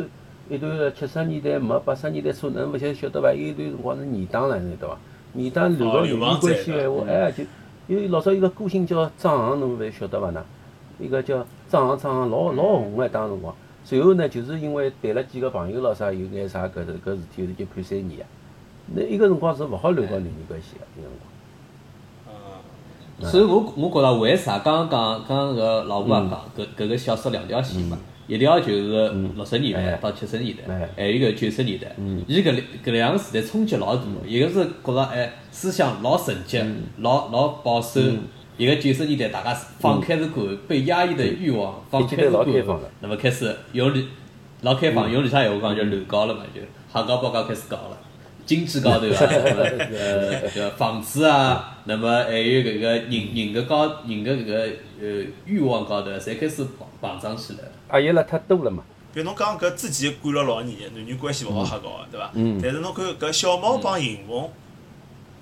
[0.49, 3.33] 一段七十年代末八十年代初，侬勿晓晓得伐？
[3.33, 4.99] 有一段辰光是严打了，侬晓得伐？
[5.35, 7.45] 严打流到男女关系个闲话，哎，就
[7.87, 10.33] 因为老早有个歌星叫张航，侬勿晓得伐？
[10.33, 10.43] 㑚？
[10.99, 13.55] 一个叫张航，张航老老红个当辰光。
[13.89, 18.27] 随后呢，就是因为谈了几个朋友咾啥，有眼啥搿头搿事体，后头就判三年啊。
[18.95, 22.31] 那一个辰光是勿好乱搞男女关系个，一个辰光。
[23.19, 29.99] 嗯，所以我我觉着为啥刚刚讲刚刚搿老婆也讲搿搿个小说两条线嘛，一条就是六十年代哎。
[30.03, 31.91] 到七十年代哎，还有一个九十年代。
[32.27, 36.63] 伊搿两搿两个时代冲击老大，一个是觉着哎思想老纯洁，
[36.99, 38.01] 老老保守；
[38.59, 44.09] 一个九十年代大家放开是看，被压抑的欲望放开了，那么开始用里
[44.63, 46.61] 老开放，用里向闲话讲就乱搞了嘛，就
[46.93, 47.97] 瞎搞八搞开始搞了。
[48.49, 54.55] 经济高头啊，呃个房子啊，那么还有搿个人人个高人个搿个
[55.03, 56.69] 呃欲望高头，侪开始膨
[57.01, 57.71] 膨胀起来了。
[57.93, 58.83] 压抑了太多了嘛。
[59.13, 62.31] 比如侬讲搿之前管了老严，男女关系勿好瞎搞个，对伐？
[62.35, 64.49] 嗯但是侬看搿小猫帮银凤，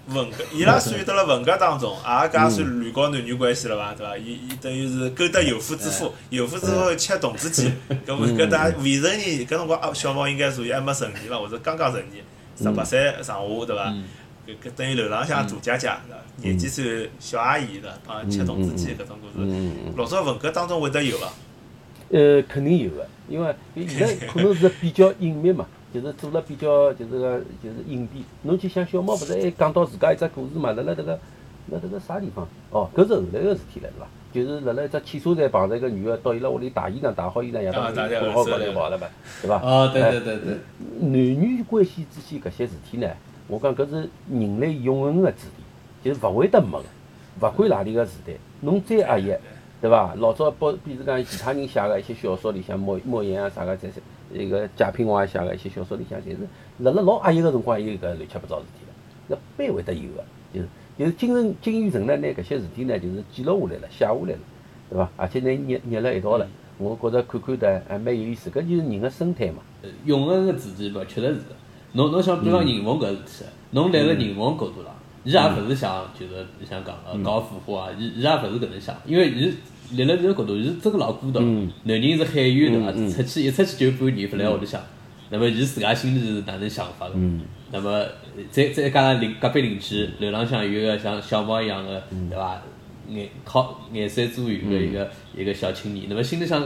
[0.09, 3.95] 文革伊拉算得了文革当中，也介算乱搞男女关系了伐？
[3.95, 4.17] 对伐？
[4.17, 7.73] 伊伊等于是勾搭有妇之夫，有妇之夫吃童子鸡，
[8.07, 12.25] 搿么搿搭未成年搿辰光啊，小猫应该属于还没成年伐，或者刚刚成年，
[12.57, 13.91] 十八岁上下对伐？
[13.91, 14.05] 嗯
[14.47, 15.91] 搿搿等于楼浪向大姐姐？
[16.37, 16.87] 年纪算
[17.19, 17.97] 小阿姨对伐？
[18.07, 21.27] 帮吃童子鸡搿种故事，老早文革当中会得有伐？
[22.13, 23.53] 呃，肯定有个，因为
[23.89, 25.67] 现在可能是比较隐秘嘛，
[26.01, 28.23] 就是做了比较就是个就是隐蔽。
[28.43, 30.73] 侬去想小猫，勿是还讲到自家一只故事嘛？
[30.73, 31.19] 辣辣迭个
[31.71, 32.47] 辣迭个啥地方？
[32.71, 34.07] 哦，搿是后来个事体了，对伐？
[34.33, 39.07] 就是辣辣一只汽车站碰着一个女个，到伊拉屋里洗衣裳，洗好衣裳，夜到困好是觉来跑了嘛，
[39.41, 39.61] 对伐？
[39.63, 40.59] 哦，对哎对对对，
[41.01, 43.09] 男女关系之间搿些事体呢，
[43.49, 45.63] 我讲搿是人类永恒个主题，
[46.05, 49.33] 就是勿会得没个，勿管哪里个时代，侬再压抑，
[49.81, 50.15] 对伐？
[50.19, 56.39] 老早包，比如讲其他人写个一些小说里向，莫莫言啊啥个，侪是那个贾平凹写个一些小说里向，侪是
[56.79, 58.95] 辣辣老压抑个辰光，有搿乱七八糟事体了，
[59.29, 64.39] 那必会得有个，就是就是金城金宇澄呢，拿搿些事体呢，就是记录下来了，写下来了，
[64.91, 65.11] 对伐？
[65.17, 69.63] 而且呢，捏捏辣一道了，我觉着看看的还蛮有意思，搿就是人个生态嘛。
[69.83, 71.41] 呃永恒个主题嘛，确实是。
[71.93, 79.55] 侬侬想，比如讲人文搿事体，侬辣辣人文角度浪，伊也勿是想就是像讲个搞腐化啊，伊伊也勿是搿能想，因为伊
[79.97, 81.39] 辣辣迭个角度，伊是真个老孤独。
[81.41, 81.71] 嗯。
[81.85, 82.93] 男人是海员对伐？
[82.93, 84.81] 出去一出去就半年，勿来屋里向。
[85.31, 87.15] 那么伊自家心里是哪能想法个？
[87.17, 87.43] 嗯。
[87.73, 88.05] 那么
[88.51, 92.63] 再再加上邻隔壁邻居楼浪向有一个像小猫一样个，对伐？
[93.09, 96.61] 眼靠眼山左右个一个一个小青年，那么心里向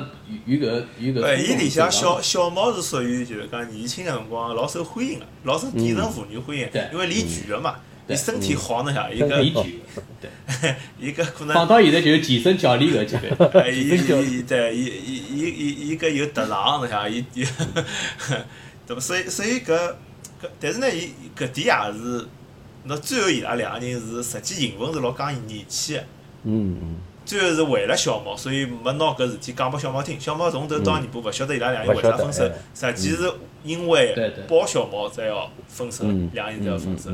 [0.46, 6.66] 有有搿有搿哎，伊里向小小猫是属于就是讲年轻个辰光老受欢迎个，老受底层妇女欢迎。
[6.72, 7.74] 对，因为练拳个嘛，
[8.12, 9.64] 伊身体好搿很理解，
[10.20, 10.74] 对。
[10.98, 13.30] 伊搿可能放到现在就是健身教练个级别。
[13.30, 17.44] 呃，伊伊对伊伊伊伊伊搿有特长，侬想伊伊，
[18.86, 19.00] 对伐？
[19.00, 19.74] 所以所以搿
[20.42, 22.26] 搿，但是呢，伊搿点也是，
[22.84, 26.00] 那最后伊拉两个人是实际情分是老讲义气个。
[26.44, 26.96] 嗯嗯。
[27.22, 30.18] 最后是为了小猫，所以没拿搿事体讲拨小猫听。
[30.18, 33.30] 小猫从头到尾巴勿晓得伊拉两个人为啥分手实际是
[33.62, 37.10] 因为对对抱小猫才要分手嗯，两个人才要分手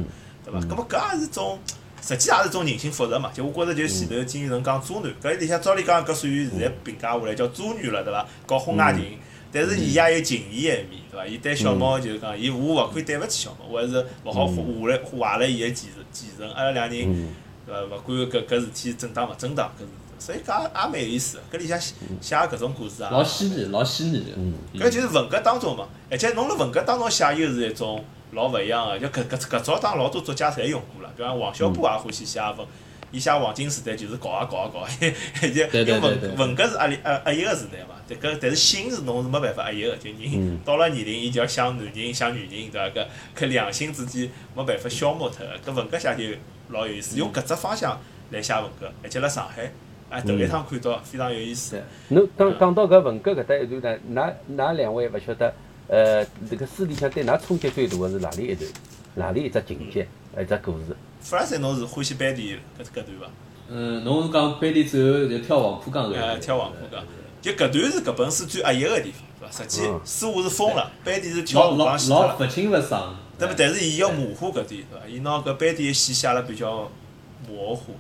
[0.47, 0.61] 对伐？
[0.67, 1.59] 葛末搿也是种，
[2.01, 3.31] 实际也是种人性复杂嘛。
[3.35, 8.27] 就我觉着就前头金宇澄讲渣男，搿里向照理讲搿属于现在评价下来叫渣女了，对伐？
[8.47, 9.19] 搞婚外情，
[9.53, 11.27] 但是伊也有情义个一面，对伐？
[11.27, 14.55] 伊对小猫就是讲，伊我勿可以对勿起小猫，我还是勿好坏
[14.89, 16.49] 了坏了伊个前程前程。
[16.53, 17.13] 阿拉两人。
[17.13, 17.35] 嗯
[17.67, 17.97] 对伐？
[17.97, 21.43] 勿管搿搿事体正当勿正当，搿是，所以讲也也蛮有意思的。
[21.53, 24.27] 搿里向写写搿种故事啊，老细腻，老细腻的。
[24.37, 25.89] 嗯搿就是文革当中嘛。
[26.09, 32.67] 而且侬辣文革当中写又是一种老勿一样个，就搿搿搿招当老多作家侪用过了，比方王小波也欢喜写文。
[33.12, 43.01] 伊写黄金时代就是搞啊搞啊搞因 对对为对对文文革是压力压压抑个时代嘛，但搿但是心是侬是没办法压抑个，就人嗯到了年龄，伊就要想男人想女人，对伐？
[43.01, 43.07] 搿
[43.45, 46.37] 搿两性之间没办法消磨脱个，搿文革写就
[46.71, 47.99] 老有意思，用搿只方向
[48.33, 49.73] 来写文革，而且辣上海，
[50.11, 52.17] 哎，头一趟看到非常有意思对。
[52.19, 55.55] 侬讲讲到搿文革搿搭一段呢，㑚㑚两位勿晓得，
[55.88, 58.70] 呃，迭个书里向对㑚冲击最大个是哪里一段？
[59.14, 60.07] 哪里一只情节？
[60.38, 60.96] 一只故事？
[61.20, 63.27] 弗拉塞侬是欢喜班迪搿搿段伐？
[63.68, 67.03] 嗯，侬是讲班底最后就跳黄浦江搿呃，跳黄浦江，
[67.40, 69.62] 就搿段是搿本书最压抑个地方，对伐？
[69.62, 72.29] 实际嗯书我是疯了，班迪是跳老老河帮死脱了。
[72.29, 73.16] 老勿清勿爽。
[73.38, 73.55] 对伐？
[73.57, 75.07] 但是伊要模糊搿点，对伐？
[75.09, 76.90] 伊拿搿班迪个戏写了比较
[77.49, 77.94] 模糊，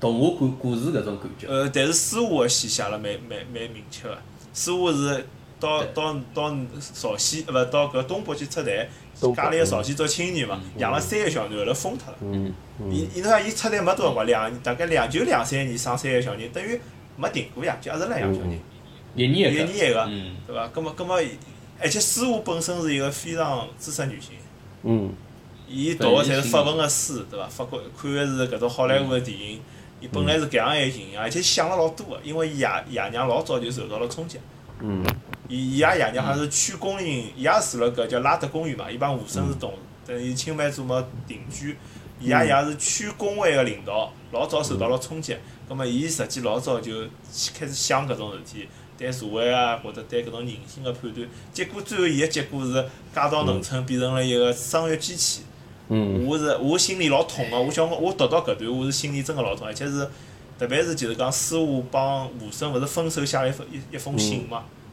[0.00, 1.46] 童话故故事搿种感觉。
[1.48, 4.18] 呃，但是书画个戏写了蛮蛮蛮明确个。
[4.52, 5.26] 书画是
[5.58, 6.56] 到对到到
[6.94, 8.88] 朝鲜，呃，勿到搿东北去出台，
[9.34, 12.18] 家里个朝鲜族青年嘛，养了三个小囡，后来疯脱了。
[12.20, 12.52] 嗯
[12.90, 16.78] 伊伊侬讲伊出台没多少辰光，两大概两就两三年生三个小人，等于
[17.16, 18.60] 没停过呀，就一直辣养小人，
[19.14, 19.62] 一年一个。
[19.62, 20.68] 一年一个，嗯，对伐？
[20.68, 21.18] 葛末葛末，
[21.80, 24.32] 而且书画本身是一个非常知识女性。
[24.82, 25.14] 嗯
[25.66, 27.46] 伊读个侪是法文个书，对伐？
[27.48, 29.60] 法国看个是搿种好莱坞个电影，
[30.00, 34.38] 伊本来是搿样一个形象，而且想了老多个，因为伊爷爷娘老早就受到了冲击。
[34.80, 35.02] 嗯
[35.48, 39.72] 伊伊拉爷娘好像是区工人，伊也住了搿叫拉德公寓嘛，伊帮吴声是同，
[40.06, 41.76] 等于青梅竹马定居。
[42.18, 45.36] 伊拉爷是区工会个领导，老早受到了冲击，
[45.68, 47.02] 葛末伊实际老早就
[47.54, 55.42] 开始想搿种事体，对社会啊或者对搿种人性个判断，结果最后伊个结果是嫁到农村变成了一个生育机器。
[55.88, 60.08] 嗯我是我心里老痛个，我想我读到搿段，我是心里真个老痛，而且是
[60.58, 64.85] 特别是就是讲师傅帮吴声勿是分手写了一封一一封信嘛，嗯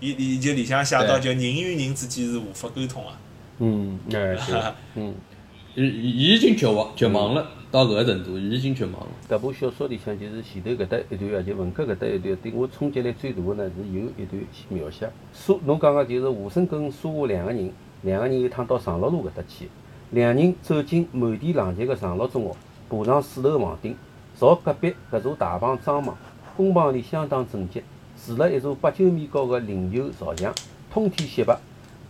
[0.00, 3.18] 伊伊就里向写到对就人与人之间是无法沟通啊，
[3.58, 4.36] 嗯，哎，对，
[4.96, 5.14] 嗯，
[5.74, 9.08] 伊伊已经绝望绝望了，到搿个程度，伊已经绝望了。
[9.28, 15.10] 搿部小说里向就是前头搿搭一段啊，就文革搿搭一段，对我冲击力最大个呢是有一段描写。
[15.32, 17.70] 苏，侬讲个就是吴声跟苏华两个人，
[18.02, 19.68] 两个人有趟到长乐路搿搭去，
[20.10, 22.56] 两人走进满地狼藉个长乐中学，
[22.88, 23.94] 爬上四楼房顶，
[24.38, 26.16] 朝隔壁搿座大棚张望。
[26.56, 27.82] 工棚里相当整洁，
[28.26, 30.52] 住了一座八九米高的灵柩朝墙，
[30.92, 31.58] 通体雪白。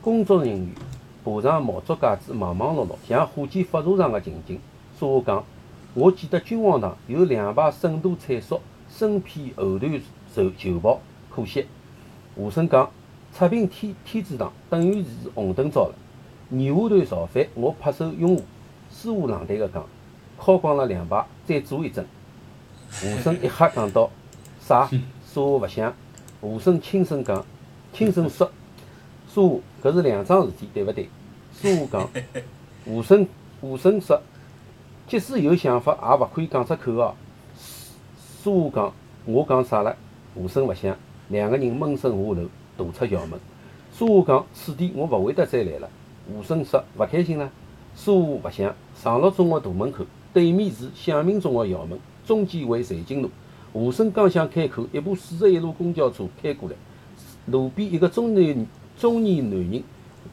[0.02, 0.68] 工作人员
[1.24, 4.58] 爬上毛竹架子，忙忙碌碌，像火箭发射场的情景。
[4.98, 5.44] 苏夏讲
[5.94, 10.00] ：“我记得君王堂有两排圣徒彩塑，身披后团
[10.34, 10.98] 袖旧袍，
[11.30, 11.66] 可惜。”
[12.34, 12.90] 吴声讲
[13.32, 15.94] ：“测评天天子堂等于是红灯照了。”
[16.50, 18.42] 泥瓦团造反，我拍手拥护。
[18.90, 19.86] 苏夏冷淡地讲
[20.44, 22.04] ：“敲光了两排，再做一针。”
[23.04, 24.10] 吴声一吓讲道。
[24.60, 24.88] 啥？
[25.32, 25.94] 苏夏勿想。
[26.40, 27.44] 吴声轻声讲，
[27.92, 28.50] 轻声说
[29.32, 31.08] ：“苏夏，搿是两桩事体，对勿对？”
[31.54, 32.10] 苏夏讲。
[32.84, 33.24] 吴声
[33.60, 34.20] 吴声说
[35.06, 37.14] ：“即使有想法，也勿可以讲出口哦。”
[38.42, 38.92] 苏夏讲
[39.26, 39.94] ：“我讲啥了？”
[40.34, 40.96] 吴声勿想。
[41.28, 43.38] 两个人闷声下楼，大出校门。
[43.92, 45.88] 苏夏讲：“此地我勿会得再来了。”
[46.28, 47.48] 吴声说：“勿开心了？”
[47.94, 48.74] 苏夏勿想。
[49.00, 53.30] 长乐中学大门口对面是响明中学校门，中间为财经路。
[53.72, 56.74] 吴声刚想开口，一部四十一路公交车开过来，
[57.46, 58.66] 路边一个中年
[58.98, 59.82] 中年男人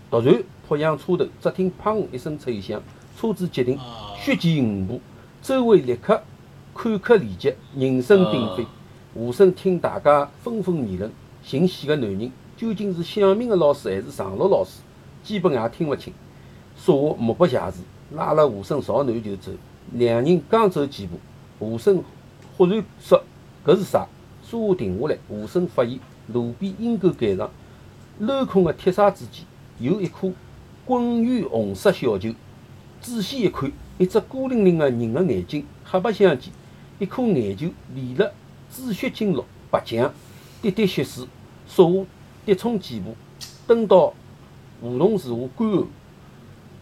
[0.09, 2.81] 突然扑向车头，只听“砰”一声脆响，
[3.15, 3.77] 车子急停，
[4.19, 5.01] 血溅五步，
[5.43, 6.19] 周围立刻
[6.73, 8.65] 看客离集，人声鼎沸。
[9.13, 11.11] 吴声听大家纷纷议论，
[11.43, 14.81] 姓谢的男人究竟是响明的老师还是常乐老师，
[15.21, 16.11] 基本也听勿清。
[16.75, 17.81] 说话目不斜视，
[18.15, 19.51] 拉了吴声朝南就走。
[19.93, 21.19] 两人刚走几步，
[21.59, 22.03] 吴声。
[22.57, 23.23] 忽然说
[23.63, 24.07] ：“搿是啥？”
[24.41, 25.99] 苏夏停下来，无声发现
[26.33, 27.51] 路边阴沟盖上
[28.19, 29.45] 镂空的铁砂之间
[29.77, 30.31] 有一颗
[30.85, 32.33] 滚圆红色小球。
[32.99, 36.51] 仔细一看，一只孤零零的人的眼睛黑白相间，
[36.97, 38.33] 一颗眼球连了
[38.71, 40.09] 紫血金绿白浆，
[40.61, 41.27] 滴滴血水。
[41.67, 42.05] 说话
[42.43, 43.15] 跌冲几步，
[43.67, 44.13] 蹲到
[44.81, 45.87] 梧桐树下观后，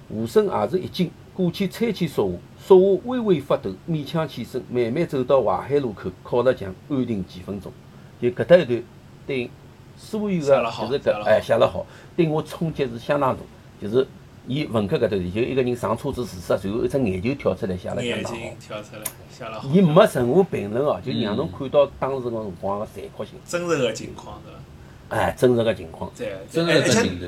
[0.09, 2.33] 无声也是一惊，过去搀起说话。
[2.67, 7.71] 说话微微发抖，勉强起身，慢慢走到淮海路口，靠着墙，安定几分钟。
[8.19, 8.84] 就搿搭一段，
[9.28, 9.51] 对
[9.95, 11.86] 所有的就是搿哎写了好，
[12.17, 13.41] 对我冲击是相当大。
[13.80, 14.08] 就是
[14.47, 18.39] 伊文革搿段，就一个人上车子自杀，随后一只眼球跳出来，写了相当好。
[18.60, 19.69] 跳出来，写了好。
[19.69, 23.36] 伊没任何评论哦，就让侬看到当时个辰光个残酷性。
[23.45, 25.15] 真实个情况对伐？
[25.15, 26.10] 哎，真实个情况。
[26.17, 27.28] 对，真实个镜头，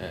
[0.00, 0.08] 哎。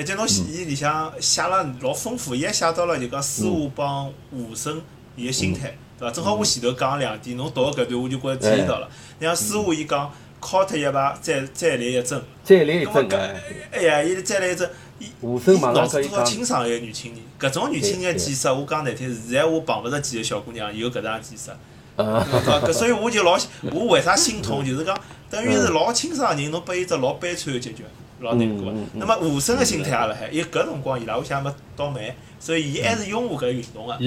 [0.00, 4.80] 而且侬伊里向写了老丰富，伊还写到了就讲师傅帮武僧
[5.14, 6.10] 伊个心态，对伐？
[6.10, 8.88] 正好我前头讲两点，侬读搿段我就觉着体验到了。
[9.18, 10.10] 你像师傅伊讲，
[10.40, 12.22] 敲脱一排，再再来一针。
[12.42, 13.36] 再来一针。
[13.72, 21.50] 哎呀，伊再来一针，伊伊脑子多清爽一个女青年，搿种女青年气质，我讲难听，现在我碰勿着几个小姑娘有搿样气质。
[21.96, 22.26] 啊。
[22.64, 23.38] 搿所以我就老，
[23.70, 24.64] 我为啥心痛？
[24.64, 27.84] 就是讲，等于是老清爽个人，侬拨伊只老悲惨个结局。
[28.20, 33.98] 老难过，那么吴声个心态也辣海，伊搿辰光伊拉屋里向没倒霉，所以伊还是拥护搿运动个。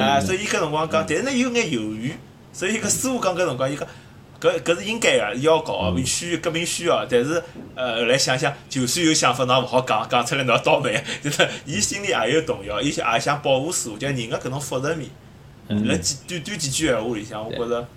[0.00, 2.14] 啊，所以伊搿辰光讲，但是呢有眼犹豫，
[2.52, 3.88] 所以搿师傅讲搿辰光，伊讲
[4.40, 7.42] 搿搿是应该个，要搞必须革命需要，但是
[7.74, 15.10] 呃后来想想，就算有想法，㑚勿好讲，讲出来㑚倒霉，就 是伊心里也有动摇，伊也想保护师傅，就人个搿种复杂面，
[15.88, 17.88] 辣几短短几句闲话里向，我觉着。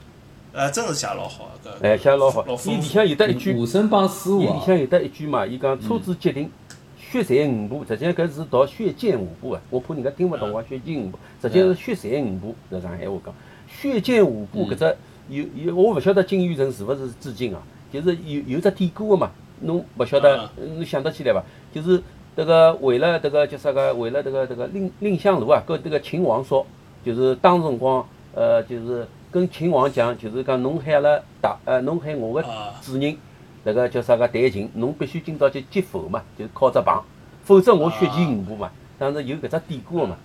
[0.51, 2.43] 呃，真是写老好个，哎，写老好。
[2.65, 6.49] 伊里向有得一句，武生帮师傅伊里向有得一句嘛，伊讲车子急停，
[6.97, 13.33] 血溅五步，实际上搿是读血溅五步个，我怕人家听勿懂我血溅五步，实际是血溅五步，在上海话讲，
[13.67, 14.97] 血溅五步搿只
[15.29, 17.61] 有有，我勿晓得金宇澄是勿是致敬啊？
[17.93, 19.29] 就是有有只典故个嘛，
[19.61, 21.43] 侬勿晓得，侬想得起来伐？
[21.71, 22.01] 就是
[22.35, 23.93] 迭个为了迭个叫啥个？
[23.93, 26.65] 为了迭个迭个蔺蔺相如啊，跟迭个秦王说，
[27.05, 29.07] 就是当时辰光，呃，就是。
[29.31, 32.41] 跟秦王讲，就是讲侬喊阿拉大，呃，侬喊我个
[32.81, 33.15] 主人，
[33.63, 37.03] 那个叫啥个弹琴，侬必须今朝去接否嘛，就是靠只棒，
[37.43, 38.71] 否则我血溅五步嘛。
[38.97, 40.17] 当时有搿只典故个嘛，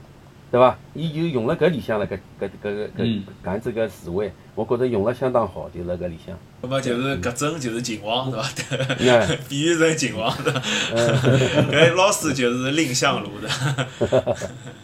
[0.55, 0.79] 对伐？
[0.95, 6.33] 伊就用了搿里向了，搿搿搿搿搿样子个词汇，我觉着用了相当好，就辣搿里向。
[6.63, 9.35] 那么就是搿种就是秦王，对伐？
[9.51, 10.53] 比喻成秦王的，
[10.95, 13.49] 搿老师就是蔺相如的。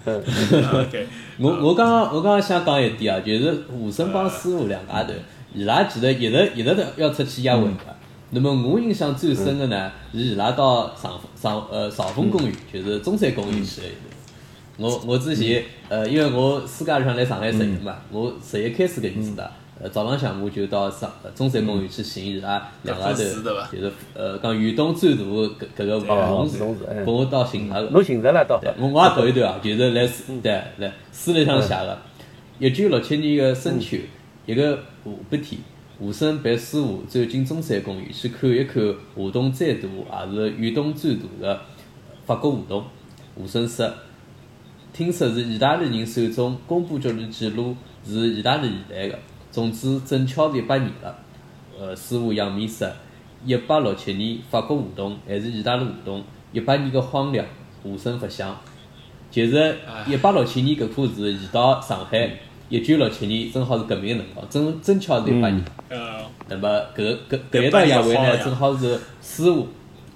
[0.83, 1.06] OK。
[1.38, 5.12] 我我刚刚我刚刚想讲一点啊，就是吴声帮师傅两家头，
[5.54, 7.85] 伊拉其实一直一直都要出去押 vận 个。
[8.30, 14.09] 那么我印象最深的呢，是伊拉到上上呃长风公园，就是中山公园去了一趟。
[14.80, 19.50] 我我之前呃，因为我暑假里向来上海实习嘛，我十一开始搿意思的。
[19.82, 23.14] 呃早浪向我就到上呃中山公园去寻伊拉两家头，
[23.72, 27.88] 就是呃讲远东最大搿搿个哦梧桐树梧桐树哎，拨我到寻他个。
[27.88, 31.98] 侬寻着了倒对，我我也读一段啊，就是来书对来书里向写个，
[32.58, 33.96] 一九六七年个深秋，
[34.44, 35.58] 一个下半天，
[35.98, 38.82] 吴声陪师傅走进中山公园去看一看
[39.16, 39.88] 华东最大
[40.26, 41.60] 也是远东最大的
[42.26, 42.84] 法国梧桐。
[43.34, 43.90] 吴声说，
[44.92, 49.18] 听说是意大利人手中公布局的记录是意大利现代的，
[49.50, 51.16] 总之正巧是一百年了。
[51.79, 52.88] 呃，师傅杨明说，
[53.44, 56.22] 一八六七年法国梧桐还是意大利梧桐，
[56.53, 57.44] 一百年的荒凉，
[57.85, 58.57] 无声不响。
[59.31, 59.76] 就是
[60.09, 62.29] 一八六七年搿棵树移到上海，
[62.68, 65.64] 一九六七年正好是革命辰光，正正巧是一百年。
[65.88, 69.68] 呃，那么搿搿搿一道野味呢，正好是师傅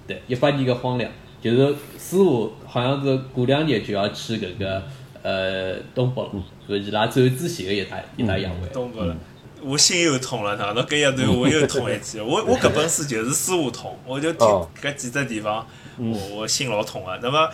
[0.05, 1.09] 对一八年个荒凉，
[1.45, 1.67] 就是
[1.99, 4.81] 师傅好像是过两年就要去搿个
[5.21, 6.31] 呃东北了，
[6.67, 8.53] 是伊拉走之前个一大一大野味。
[8.73, 9.15] 东北了。
[9.63, 12.19] 我心又痛了，喏，侬搿一段我又痛一记。
[12.19, 15.65] 我 我搿本书就是师傅痛，我就听哦搿几只地方，
[15.97, 17.17] 我我心老痛个。
[17.21, 17.49] 那么，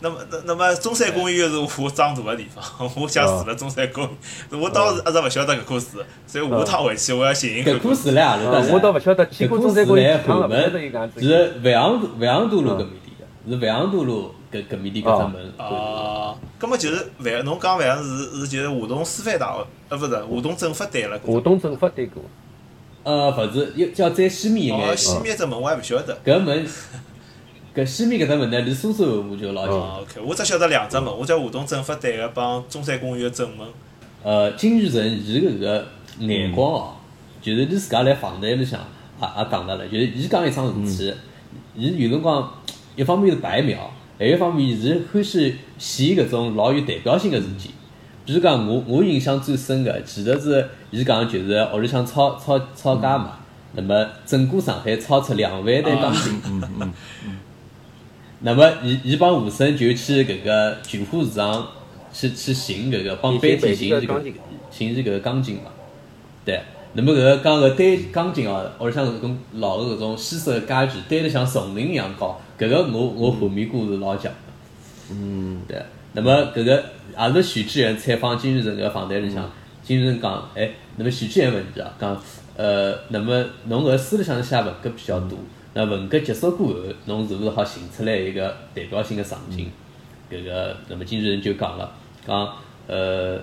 [0.00, 2.62] 那么那那么中山公园是我长大个地方，
[3.00, 4.60] 我想住辣中山公园。
[4.60, 11.20] 我当时一直勿晓得搿棵树，所以下趟回去我要寻寻搿棵树来何里搭我倒勿晓得去搿棵过中山公园几趟了，后门勿晓得有搿样子。
[11.20, 12.88] 是万阳万阳大路搿面
[13.48, 15.52] 是万阳大路搿搿面点搿只门。
[15.58, 21.18] 哦，葛么就是万，侬讲万是是就是华东师范大学，呃，勿是华东政法对了。
[21.20, 22.22] 华东政法对过，
[23.04, 24.96] 呃，勿是，又叫再西面一哦，眼。
[24.96, 26.18] 西面只门我还勿晓得。
[26.24, 26.66] 搿门，
[27.74, 29.76] 搿西面搿只门呢，离苏州我就老近。
[29.76, 33.66] 哦，OK，我只晓得两只门，我叫华东政法对个帮中山公园个正门。
[34.22, 35.86] 呃，金宇城伊搿个
[36.18, 36.96] 眼光哦，
[37.40, 38.80] 就是伊自家来访谈里向
[39.20, 41.14] 也也讲到了，就是伊讲一桩事体，
[41.76, 42.52] 伊有辰光
[42.96, 47.70] 一方面是白描，还有一方面是欢喜写搿种老有代表性个事体。
[48.24, 53.38] 比如讲，我我印象最深个，其实是伊讲就是屋里向吵吵吵架嘛，
[53.74, 56.40] 那么整个上海吵出两万台钢琴。
[58.40, 61.68] 那么，伊伊帮吴声就去搿个菊花市场
[62.12, 64.22] 去去寻搿个帮班体寻这个
[64.70, 65.70] 寻这个钢筋嘛，
[66.44, 66.60] 对。
[66.96, 75.10] 那么搿个讲搿堆钢筋哦，屋里向搿种老个搿种西式个家具堆得像丛林一样高，搿个我我后面故事老强的。
[75.10, 75.80] 嗯，对。
[76.14, 76.82] 那么搿个
[77.18, 79.46] 也是许志远采访金宇澄个访谈里向，
[79.82, 82.18] 金日成讲，哎，那么许志远问伊啊，讲，
[82.56, 85.38] 呃，那么侬搿书里向写文革比较多，
[85.74, 89.68] 那文革结束过后，侬是勿是好寻出来一个代表性个场景？
[90.30, 91.92] 搿个，那么金日成就讲了，
[92.26, 92.48] 讲，
[92.86, 93.38] 呃，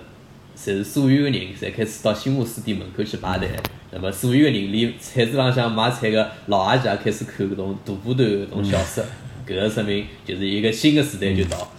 [0.56, 3.50] 侪是所有个人侪开始到新华书店门口去排队，
[3.90, 9.04] 那么所有个人连菜市场向买菜个老阿姐也开始看搿种大部头搿种小说，
[9.46, 11.70] 搿个说明就是一个新个时代就到。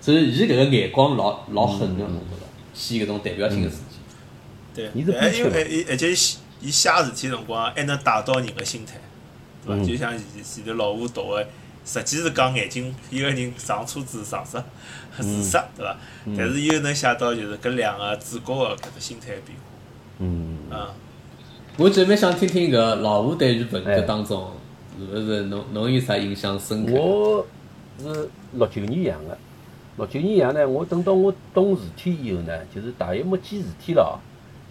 [0.00, 3.96] 所以伊搿个眼光老老狠个，侬觉着，写搿种代表性个事体。
[4.74, 4.90] 对。
[4.94, 9.00] 伊是，哎，编剧嘛因为伊而且伊写伊写事体辰光还能带到人个心态，
[9.64, 9.82] 对伐？
[9.82, 9.86] 嗯。
[9.86, 11.48] 就像前前头老吴读个，
[11.86, 14.62] 实际是讲眼睛一个人上车子上杀
[15.18, 15.96] 自杀，对伐？
[16.36, 19.64] 但是伊又能写到就是搿两个主角个搿只心态变化，
[20.18, 20.92] 嗯，啊。
[21.78, 24.50] 我准备想听听搿老吴对于文革哎当中，
[24.98, 26.92] 是勿是侬侬有啥印象深刻？
[26.92, 27.46] 我
[28.02, 29.38] 是六九年养的，
[29.96, 34.18] 六九年养呢，我等到我懂事体以后呢，就是大约没记事体了，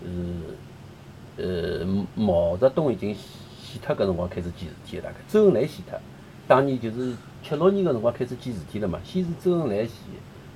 [0.01, 5.99] 就是呃毛泽东已经死脱搿辰光开始记事体了，大概周恩来死脱，
[6.47, 9.93] 当年就是七六年个辰光开始记事体了嘛，先是周恩来死，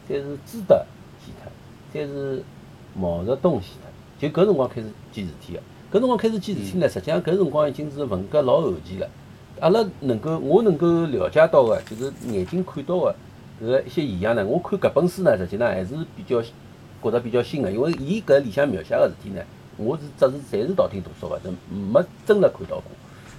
[0.08, 0.86] 再是朱德
[1.20, 1.52] 死脱，
[1.94, 2.44] 再是
[2.96, 3.68] 毛泽东死
[4.20, 5.60] 脱，就搿辰光开始记事体个。
[5.92, 9.08] 搿辰光开始记事体呢，实际上搿辰光已经是文革老后期了。
[9.60, 13.16] 阿拉能够我能够了解到个，就是眼睛看到个
[13.62, 19.42] 搿个一些现象呢，我看搿本书呢，实际上还是比较觉着比较新个，因为伊搿里向描写个事体呢，
[19.78, 22.84] 我是只是侪是道听途说个，没真个看到过。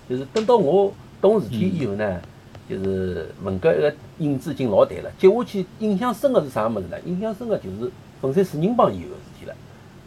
[0.08, 2.20] 就是等到我懂事体以后呢，
[2.70, 5.11] 就是文革一个影子已经老淡了。
[5.18, 6.96] 接下去印象深个是啥物事呢？
[7.04, 7.90] 印象深个就是
[8.22, 9.54] 粉碎四人帮以后个事体了。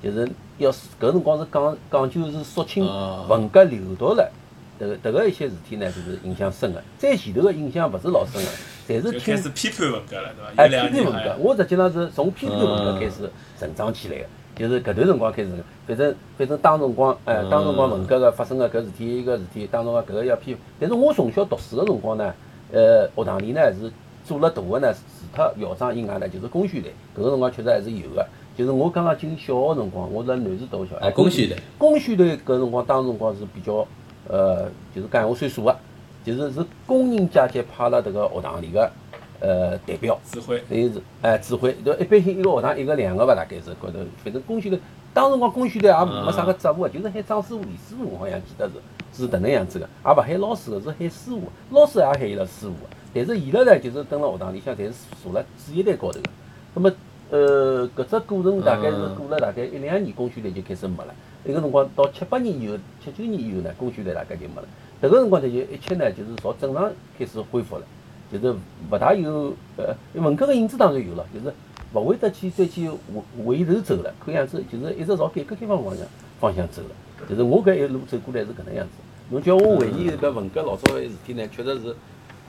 [0.02, 4.32] 就是要搿辰光是讲讲究是肃清啊文革流毒了，
[4.80, 6.82] 迭个迭个一些事体呢，就是印象深个。
[6.98, 8.50] 再前头个印象勿是老深个，
[8.88, 10.64] 侪是听始批判文革了，对伐？
[10.64, 14.26] 哎批判文革我实际上是从批判文革嗯开始成长起来个。
[14.56, 15.50] 就是搿段辰光开始，
[15.88, 20.56] 反正反正当辰光，哎，当辰光文革个发生个搿事体一个事体，当辰光搿个要批。
[20.80, 22.32] 但是我从小读书个辰光呢，
[22.74, 23.92] 呃，学堂里呢是
[24.26, 25.00] 做了大个呢，除
[25.36, 28.26] 脱校长以外呢，就是工宣队，搿个辰光确实还是有个。
[28.56, 33.88] 就是我刚刚进小学辰光，我辣南市读小学，啊公宣队，工宣队搿辰光当辰光是比较，
[34.28, 34.66] 呃，
[34.96, 35.76] 就是讲我算数个，
[36.24, 38.92] 就是是工人阶级派了迭个学堂里个，
[39.40, 40.20] 呃，代表。
[40.32, 44.80] 指挥等于是，哎，指挥，就一般性一个学堂一个两个吧，大概是高头，反正工宣队
[45.14, 48.74] 当时辰光工宣队也没啥个职务个，就是喊张师傅、李师傅，我好像记得是
[49.14, 52.90] 是迭能样子个，也勿喊老师个，是喊师傅，老师也喊伊拉师傅个。
[53.14, 56.30] 但是伊拉呢，就是蹲辣学堂里向，侪是坐辣主席台高头个。
[56.74, 56.92] 那么，
[57.30, 61.14] 呃，搿只过程大概是过了大概一两年，工宣队就开始没了。
[61.44, 64.68] 那个辰光到七八年以后，七九年以后呢，工宣队大概就没了。
[65.02, 67.84] 迭个辰光呢，就一切呢，就是朝正常开始恢复了，
[68.32, 68.56] 就是
[68.90, 71.54] 勿大有呃文革个影子当然有了，就是
[71.94, 74.12] 勿会得去再去回回头走了。
[74.26, 76.08] 看样子就是一直朝改革开放方向
[76.40, 76.90] 方向走了。
[77.30, 78.92] 就是我搿一路走过来是搿能样子。
[79.30, 81.96] 侬叫我回忆搿文革老早个事体呢，确实是。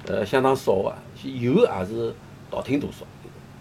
[0.07, 2.15] 呃，相当少啊，有也是
[2.51, 3.07] 道听途说，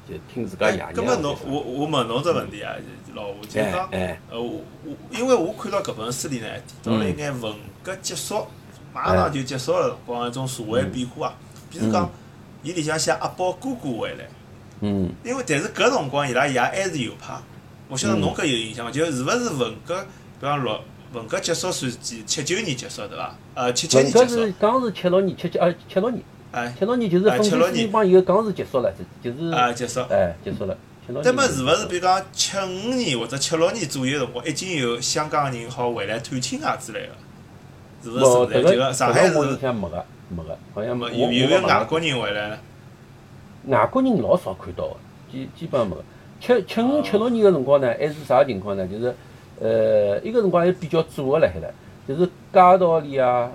[0.05, 0.93] 就听自家爷娘。
[0.93, 2.75] 搿么侬，我我问侬只问题啊，
[3.15, 8.45] 老吴，就讲，呃，我我因为我看到搿本书里呢，提到了一眼文革结束，
[8.93, 11.33] 马上就结束个辰光一种社会变化啊。
[11.71, 12.11] 比如讲，
[12.61, 14.27] 伊里向写阿宝哥哥回来。
[14.81, 15.09] 嗯。
[15.23, 17.35] 因为但是搿辰光伊拉爷还是右派，
[17.87, 18.91] 我晓得侬搿有印象伐？
[18.91, 20.05] 就是勿是文革，
[20.41, 20.77] 比方六
[21.13, 23.35] 文革结束算几七九年结束对伐？
[23.55, 24.19] 呃，七七年结束。
[24.19, 26.23] 文革是刚是七六年，七七呃七六年。
[26.51, 30.77] 哎，七六年就是分开四帮以后，刚是结束了，就就是啊，结束，哎，结束了。
[31.21, 37.13] 那么是勿是比如讲七五年或者七六年左右辰光，已经有香港人好回来探亲啊之类个？
[38.03, 38.63] 是勿是？
[38.63, 39.33] 这个上海是？
[39.33, 41.07] 没个，没个，好像没。
[41.17, 42.57] 有有有外国人回来？
[43.67, 44.95] 外国人老少看到个，
[45.31, 46.03] 基基本上没个。
[46.39, 48.87] 七七五七六年个辰光呢，还是啥情况呢？
[48.87, 49.15] 就是
[49.63, 51.73] 呃，一个辰光还比较左个辣海了，
[52.05, 53.49] 就是街道里啊，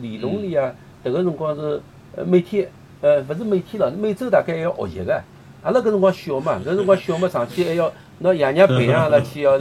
[0.00, 1.80] 里弄里啊，迭个辰光是。
[2.16, 2.68] 呃，每天，
[3.02, 5.22] 呃，勿是每天了，每周大概还要学习个。
[5.62, 9.56] 阿拉搿辰光小嘛，搿辰光小嘛，上去还要拿爷娘培养阿拉去要。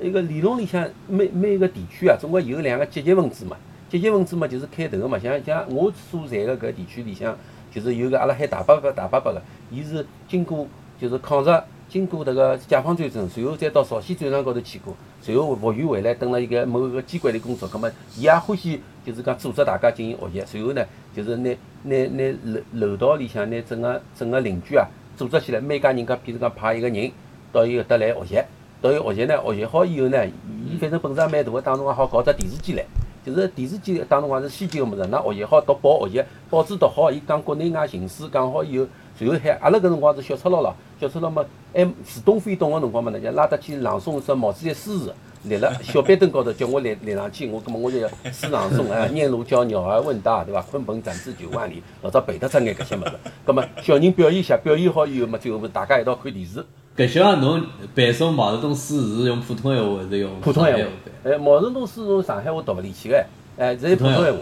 [0.00, 3.54] 那个里弄里向，每每个地区啊，总归有两个积极分子嘛。
[3.90, 5.18] 积极分子嘛，就是开头个嘛。
[5.18, 7.36] 像像我所在个搿地区里向，
[7.70, 10.66] 就是有个阿拉喊大伯伯、大伯伯个，伊是经过
[10.98, 17.68] 就是抗日，经过迭个解放战争，随后再到朝鲜战场高头去过，随后复员回来，蹲辣一个某一个机关里工作。
[17.68, 20.84] 葛末伊也欢喜，就是讲组织大家进行学习，随后呢。
[21.16, 21.50] 就是拿
[21.82, 24.86] 拿拿楼楼道里向拿整个整个邻居啊
[25.16, 27.10] 组织起来，每家人家，譬如讲派一个人
[27.50, 28.42] 到伊搿搭来学习，
[28.80, 30.24] 到伊学习呢，学习好以后呢，
[30.64, 32.84] 伊反正本事也蛮大个，当中还好搞只电视机来，
[33.24, 38.86] 就是电视机当中还是先进个物事，㑚学习好读报学习，报纸读好，伊讲国内外形势讲好以后，
[39.18, 41.44] 随后喊阿拉搿辰光是小赤佬咯，小赤佬嘛，
[41.74, 45.14] 还似懂非懂个辰光嘛，那就拉得去朗诵首毛主席诗词。
[45.44, 50.60] 立辣 小板凳高头叫我立立上去，我搿么我就要诗朗诵啊， 念奴娇鸟儿问答，对伐？
[50.72, 53.12] 鲲鹏展翅九万里，老早背得出眼搿些物事。
[53.46, 56.64] 搿么小人表演一下，表演好以后嘛，最后大家一道看电视。
[56.96, 57.64] 搿像侬
[57.94, 60.92] 背诵毛泽东诗词用普通闲话还是用普通闲话？
[61.24, 63.24] 哎，毛泽东诗从上海话读勿里去个，
[63.58, 64.38] 哎，是普通闲话。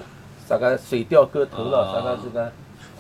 [0.49, 2.51] 啥个水调歌头了，啥个这个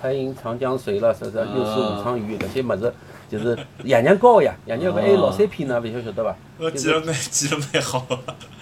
[0.00, 2.92] 彩云长江水了，啥啥又是武昌鱼搿些物事。
[3.28, 6.36] 就是爷娘教个呀，爷娘搿还有老三篇呢，勿晓晓得伐？
[6.58, 8.06] 我记了蛮记了蛮好。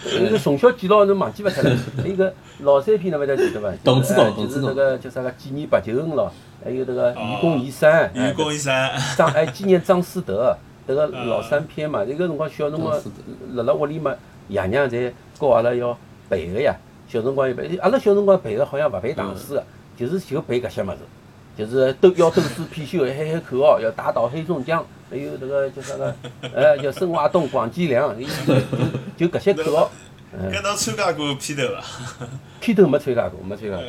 [0.06, 1.76] 那个从小记牢侬忘记勿脱了。
[2.02, 3.70] 还有个老三篇侬，勿晓得记得伐？
[3.84, 6.32] 董子高，就是那个叫啥个纪念白求恩咯，
[6.64, 10.56] 还有那个愚公移山，愚公移山，张 哎纪念张思德，
[10.88, 12.02] 迭个老三篇嘛。
[12.08, 12.98] 那个辰光小辰光
[13.52, 14.14] 辣辣屋里嘛，
[14.48, 15.94] 爷娘侪教阿拉要
[16.30, 16.74] 背个呀。
[17.06, 19.64] 小辰光要背，阿拉小辰光背个好像勿背唐诗个，
[19.94, 20.98] 就是就背搿些物事。
[21.56, 26.14] 就是斗要斗智貔貅，喊喊口号，要打倒黑龙江，还有这个叫啥个？
[26.52, 28.26] 呃，叫深挖洞，广积粮，就
[29.16, 29.90] 就搿些口号。
[30.50, 32.26] 搿侬参加过批斗伐？
[32.60, 33.84] 批斗没参加过，没参加过。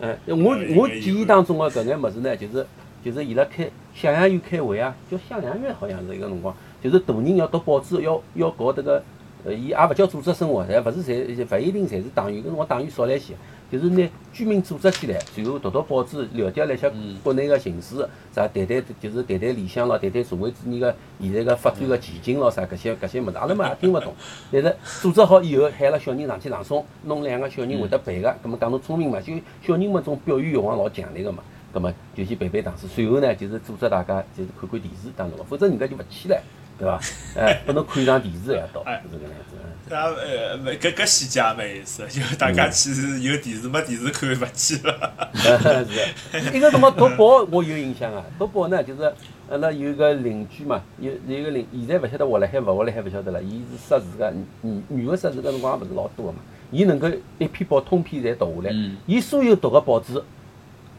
[0.00, 2.66] 嗯， 我我记忆当中个搿眼物事呢，就是
[3.04, 9.02] 就是伊拉开向阳院开会啊，叫向阳院好像是一个辰光，就是大人要读报纸，要要搞迭个，
[9.44, 13.34] 呃，伊也勿叫组织生活，侪勿是侪勿一定侪是党员，搿辰光党员少了一些。
[13.72, 16.92] 就是拿居民组织起来，然后读读报纸，了解了一下
[17.24, 24.12] 国内个形势，啥谈谈就是谈谈理想咯，谈谈社会主义个现在个发展个前景咯，啥搿些搿些物事，阿拉嘛也听勿懂。
[24.52, 29.32] 但是组织好以后，喊了小人上去朗诵，弄两个小人会得背个，葛末讲侬聪明嘛，就
[29.66, 31.42] 小人们种表演欲望老强烈个嘛，
[31.72, 32.86] 葛末就去背背唐诗。
[32.86, 36.38] 随后呢，就是组织大家就是看看电视当中，否则人家就勿去了，
[36.78, 37.00] 对伐？
[37.36, 39.56] 哎，拨侬看一场电视一道，是这个样子。
[39.88, 45.12] 那，呃，搿搿细节也蛮有意思，就大家其实有电视没电视看勿去了。
[46.32, 49.02] 是，一个辰光读报我有印象啊，读报呢就是
[49.50, 53.42] 阿拉有个邻居嘛，有有个邻，现在勿晓得活辣海勿活辣海勿晓得了。
[53.42, 56.38] 伊是识字个，女女个识字搿辰光也勿是老多个嘛。
[56.70, 57.06] 伊能够
[57.38, 60.22] 一篇报通篇侪读下来，伊所有读个报纸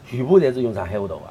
[0.08, 1.22] 全部侪是用上海话读个。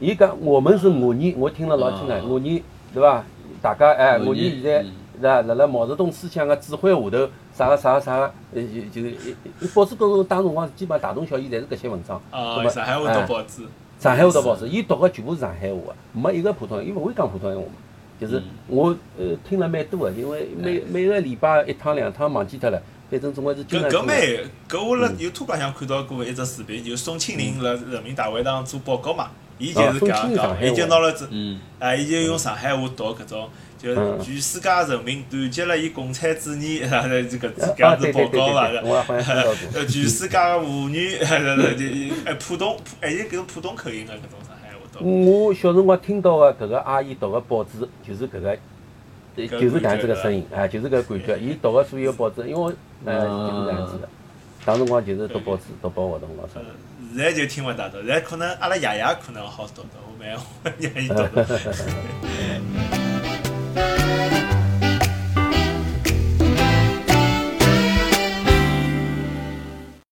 [0.00, 2.60] 伊讲我们是五年，我听了老清爽，五年
[2.92, 3.24] 对伐？
[3.60, 4.84] 大家哎，五年现在。
[5.18, 5.40] 是吧？
[5.40, 7.26] 辣辣毛泽东思想个指挥下头，
[7.56, 12.20] 啥个啥个啥个，呃，就就报纸高头当辰光基本上大同小异，侪是搿些文章。
[12.30, 13.62] 啊，上海话读报纸。
[13.98, 17.72] 上海话读报纸，伊读个全部是上海话个，没一个普通，伊勿会讲普通闲话嘛。
[18.20, 22.78] 就是我呃听了蛮多个，因为每每个礼拜一趟两趟忘记脱了，
[23.10, 23.90] 反正总归是经常。
[23.90, 24.18] 搿搿蛮，
[24.68, 33.48] 搿我辣 YouTube 浪向看到过一只视频，就是宋庆龄辣人民大会堂做报告嘛，伊就是搿样讲，伊就拿了只，嗯，啊，伊就用上海话读搿种，
[33.78, 39.52] 就是全世界人民团结了以共产主义， 然后这个搿啊样子报告伐对对，我好像看到过。
[39.80, 41.16] 呃，全世界个妇女，
[42.24, 45.46] 哎浦东，还有搿种浦东口音个搿种上海话读。
[45.46, 48.56] 我小辰光听到的搿个阿姨读个报纸，就是搿个，
[49.36, 51.38] 就是搿样子个声音，啊，就是搿感觉。
[51.38, 52.72] 伊读个所有报纸，因为我
[53.04, 54.08] 呃就是搿样子的。
[54.66, 56.66] 当辰光就是读报纸、读报活动咯啥呃。
[57.16, 60.38] 现在就听勿大到现在可能阿拉爷爷可能好读的吾让
[61.02, 63.05] 伊读读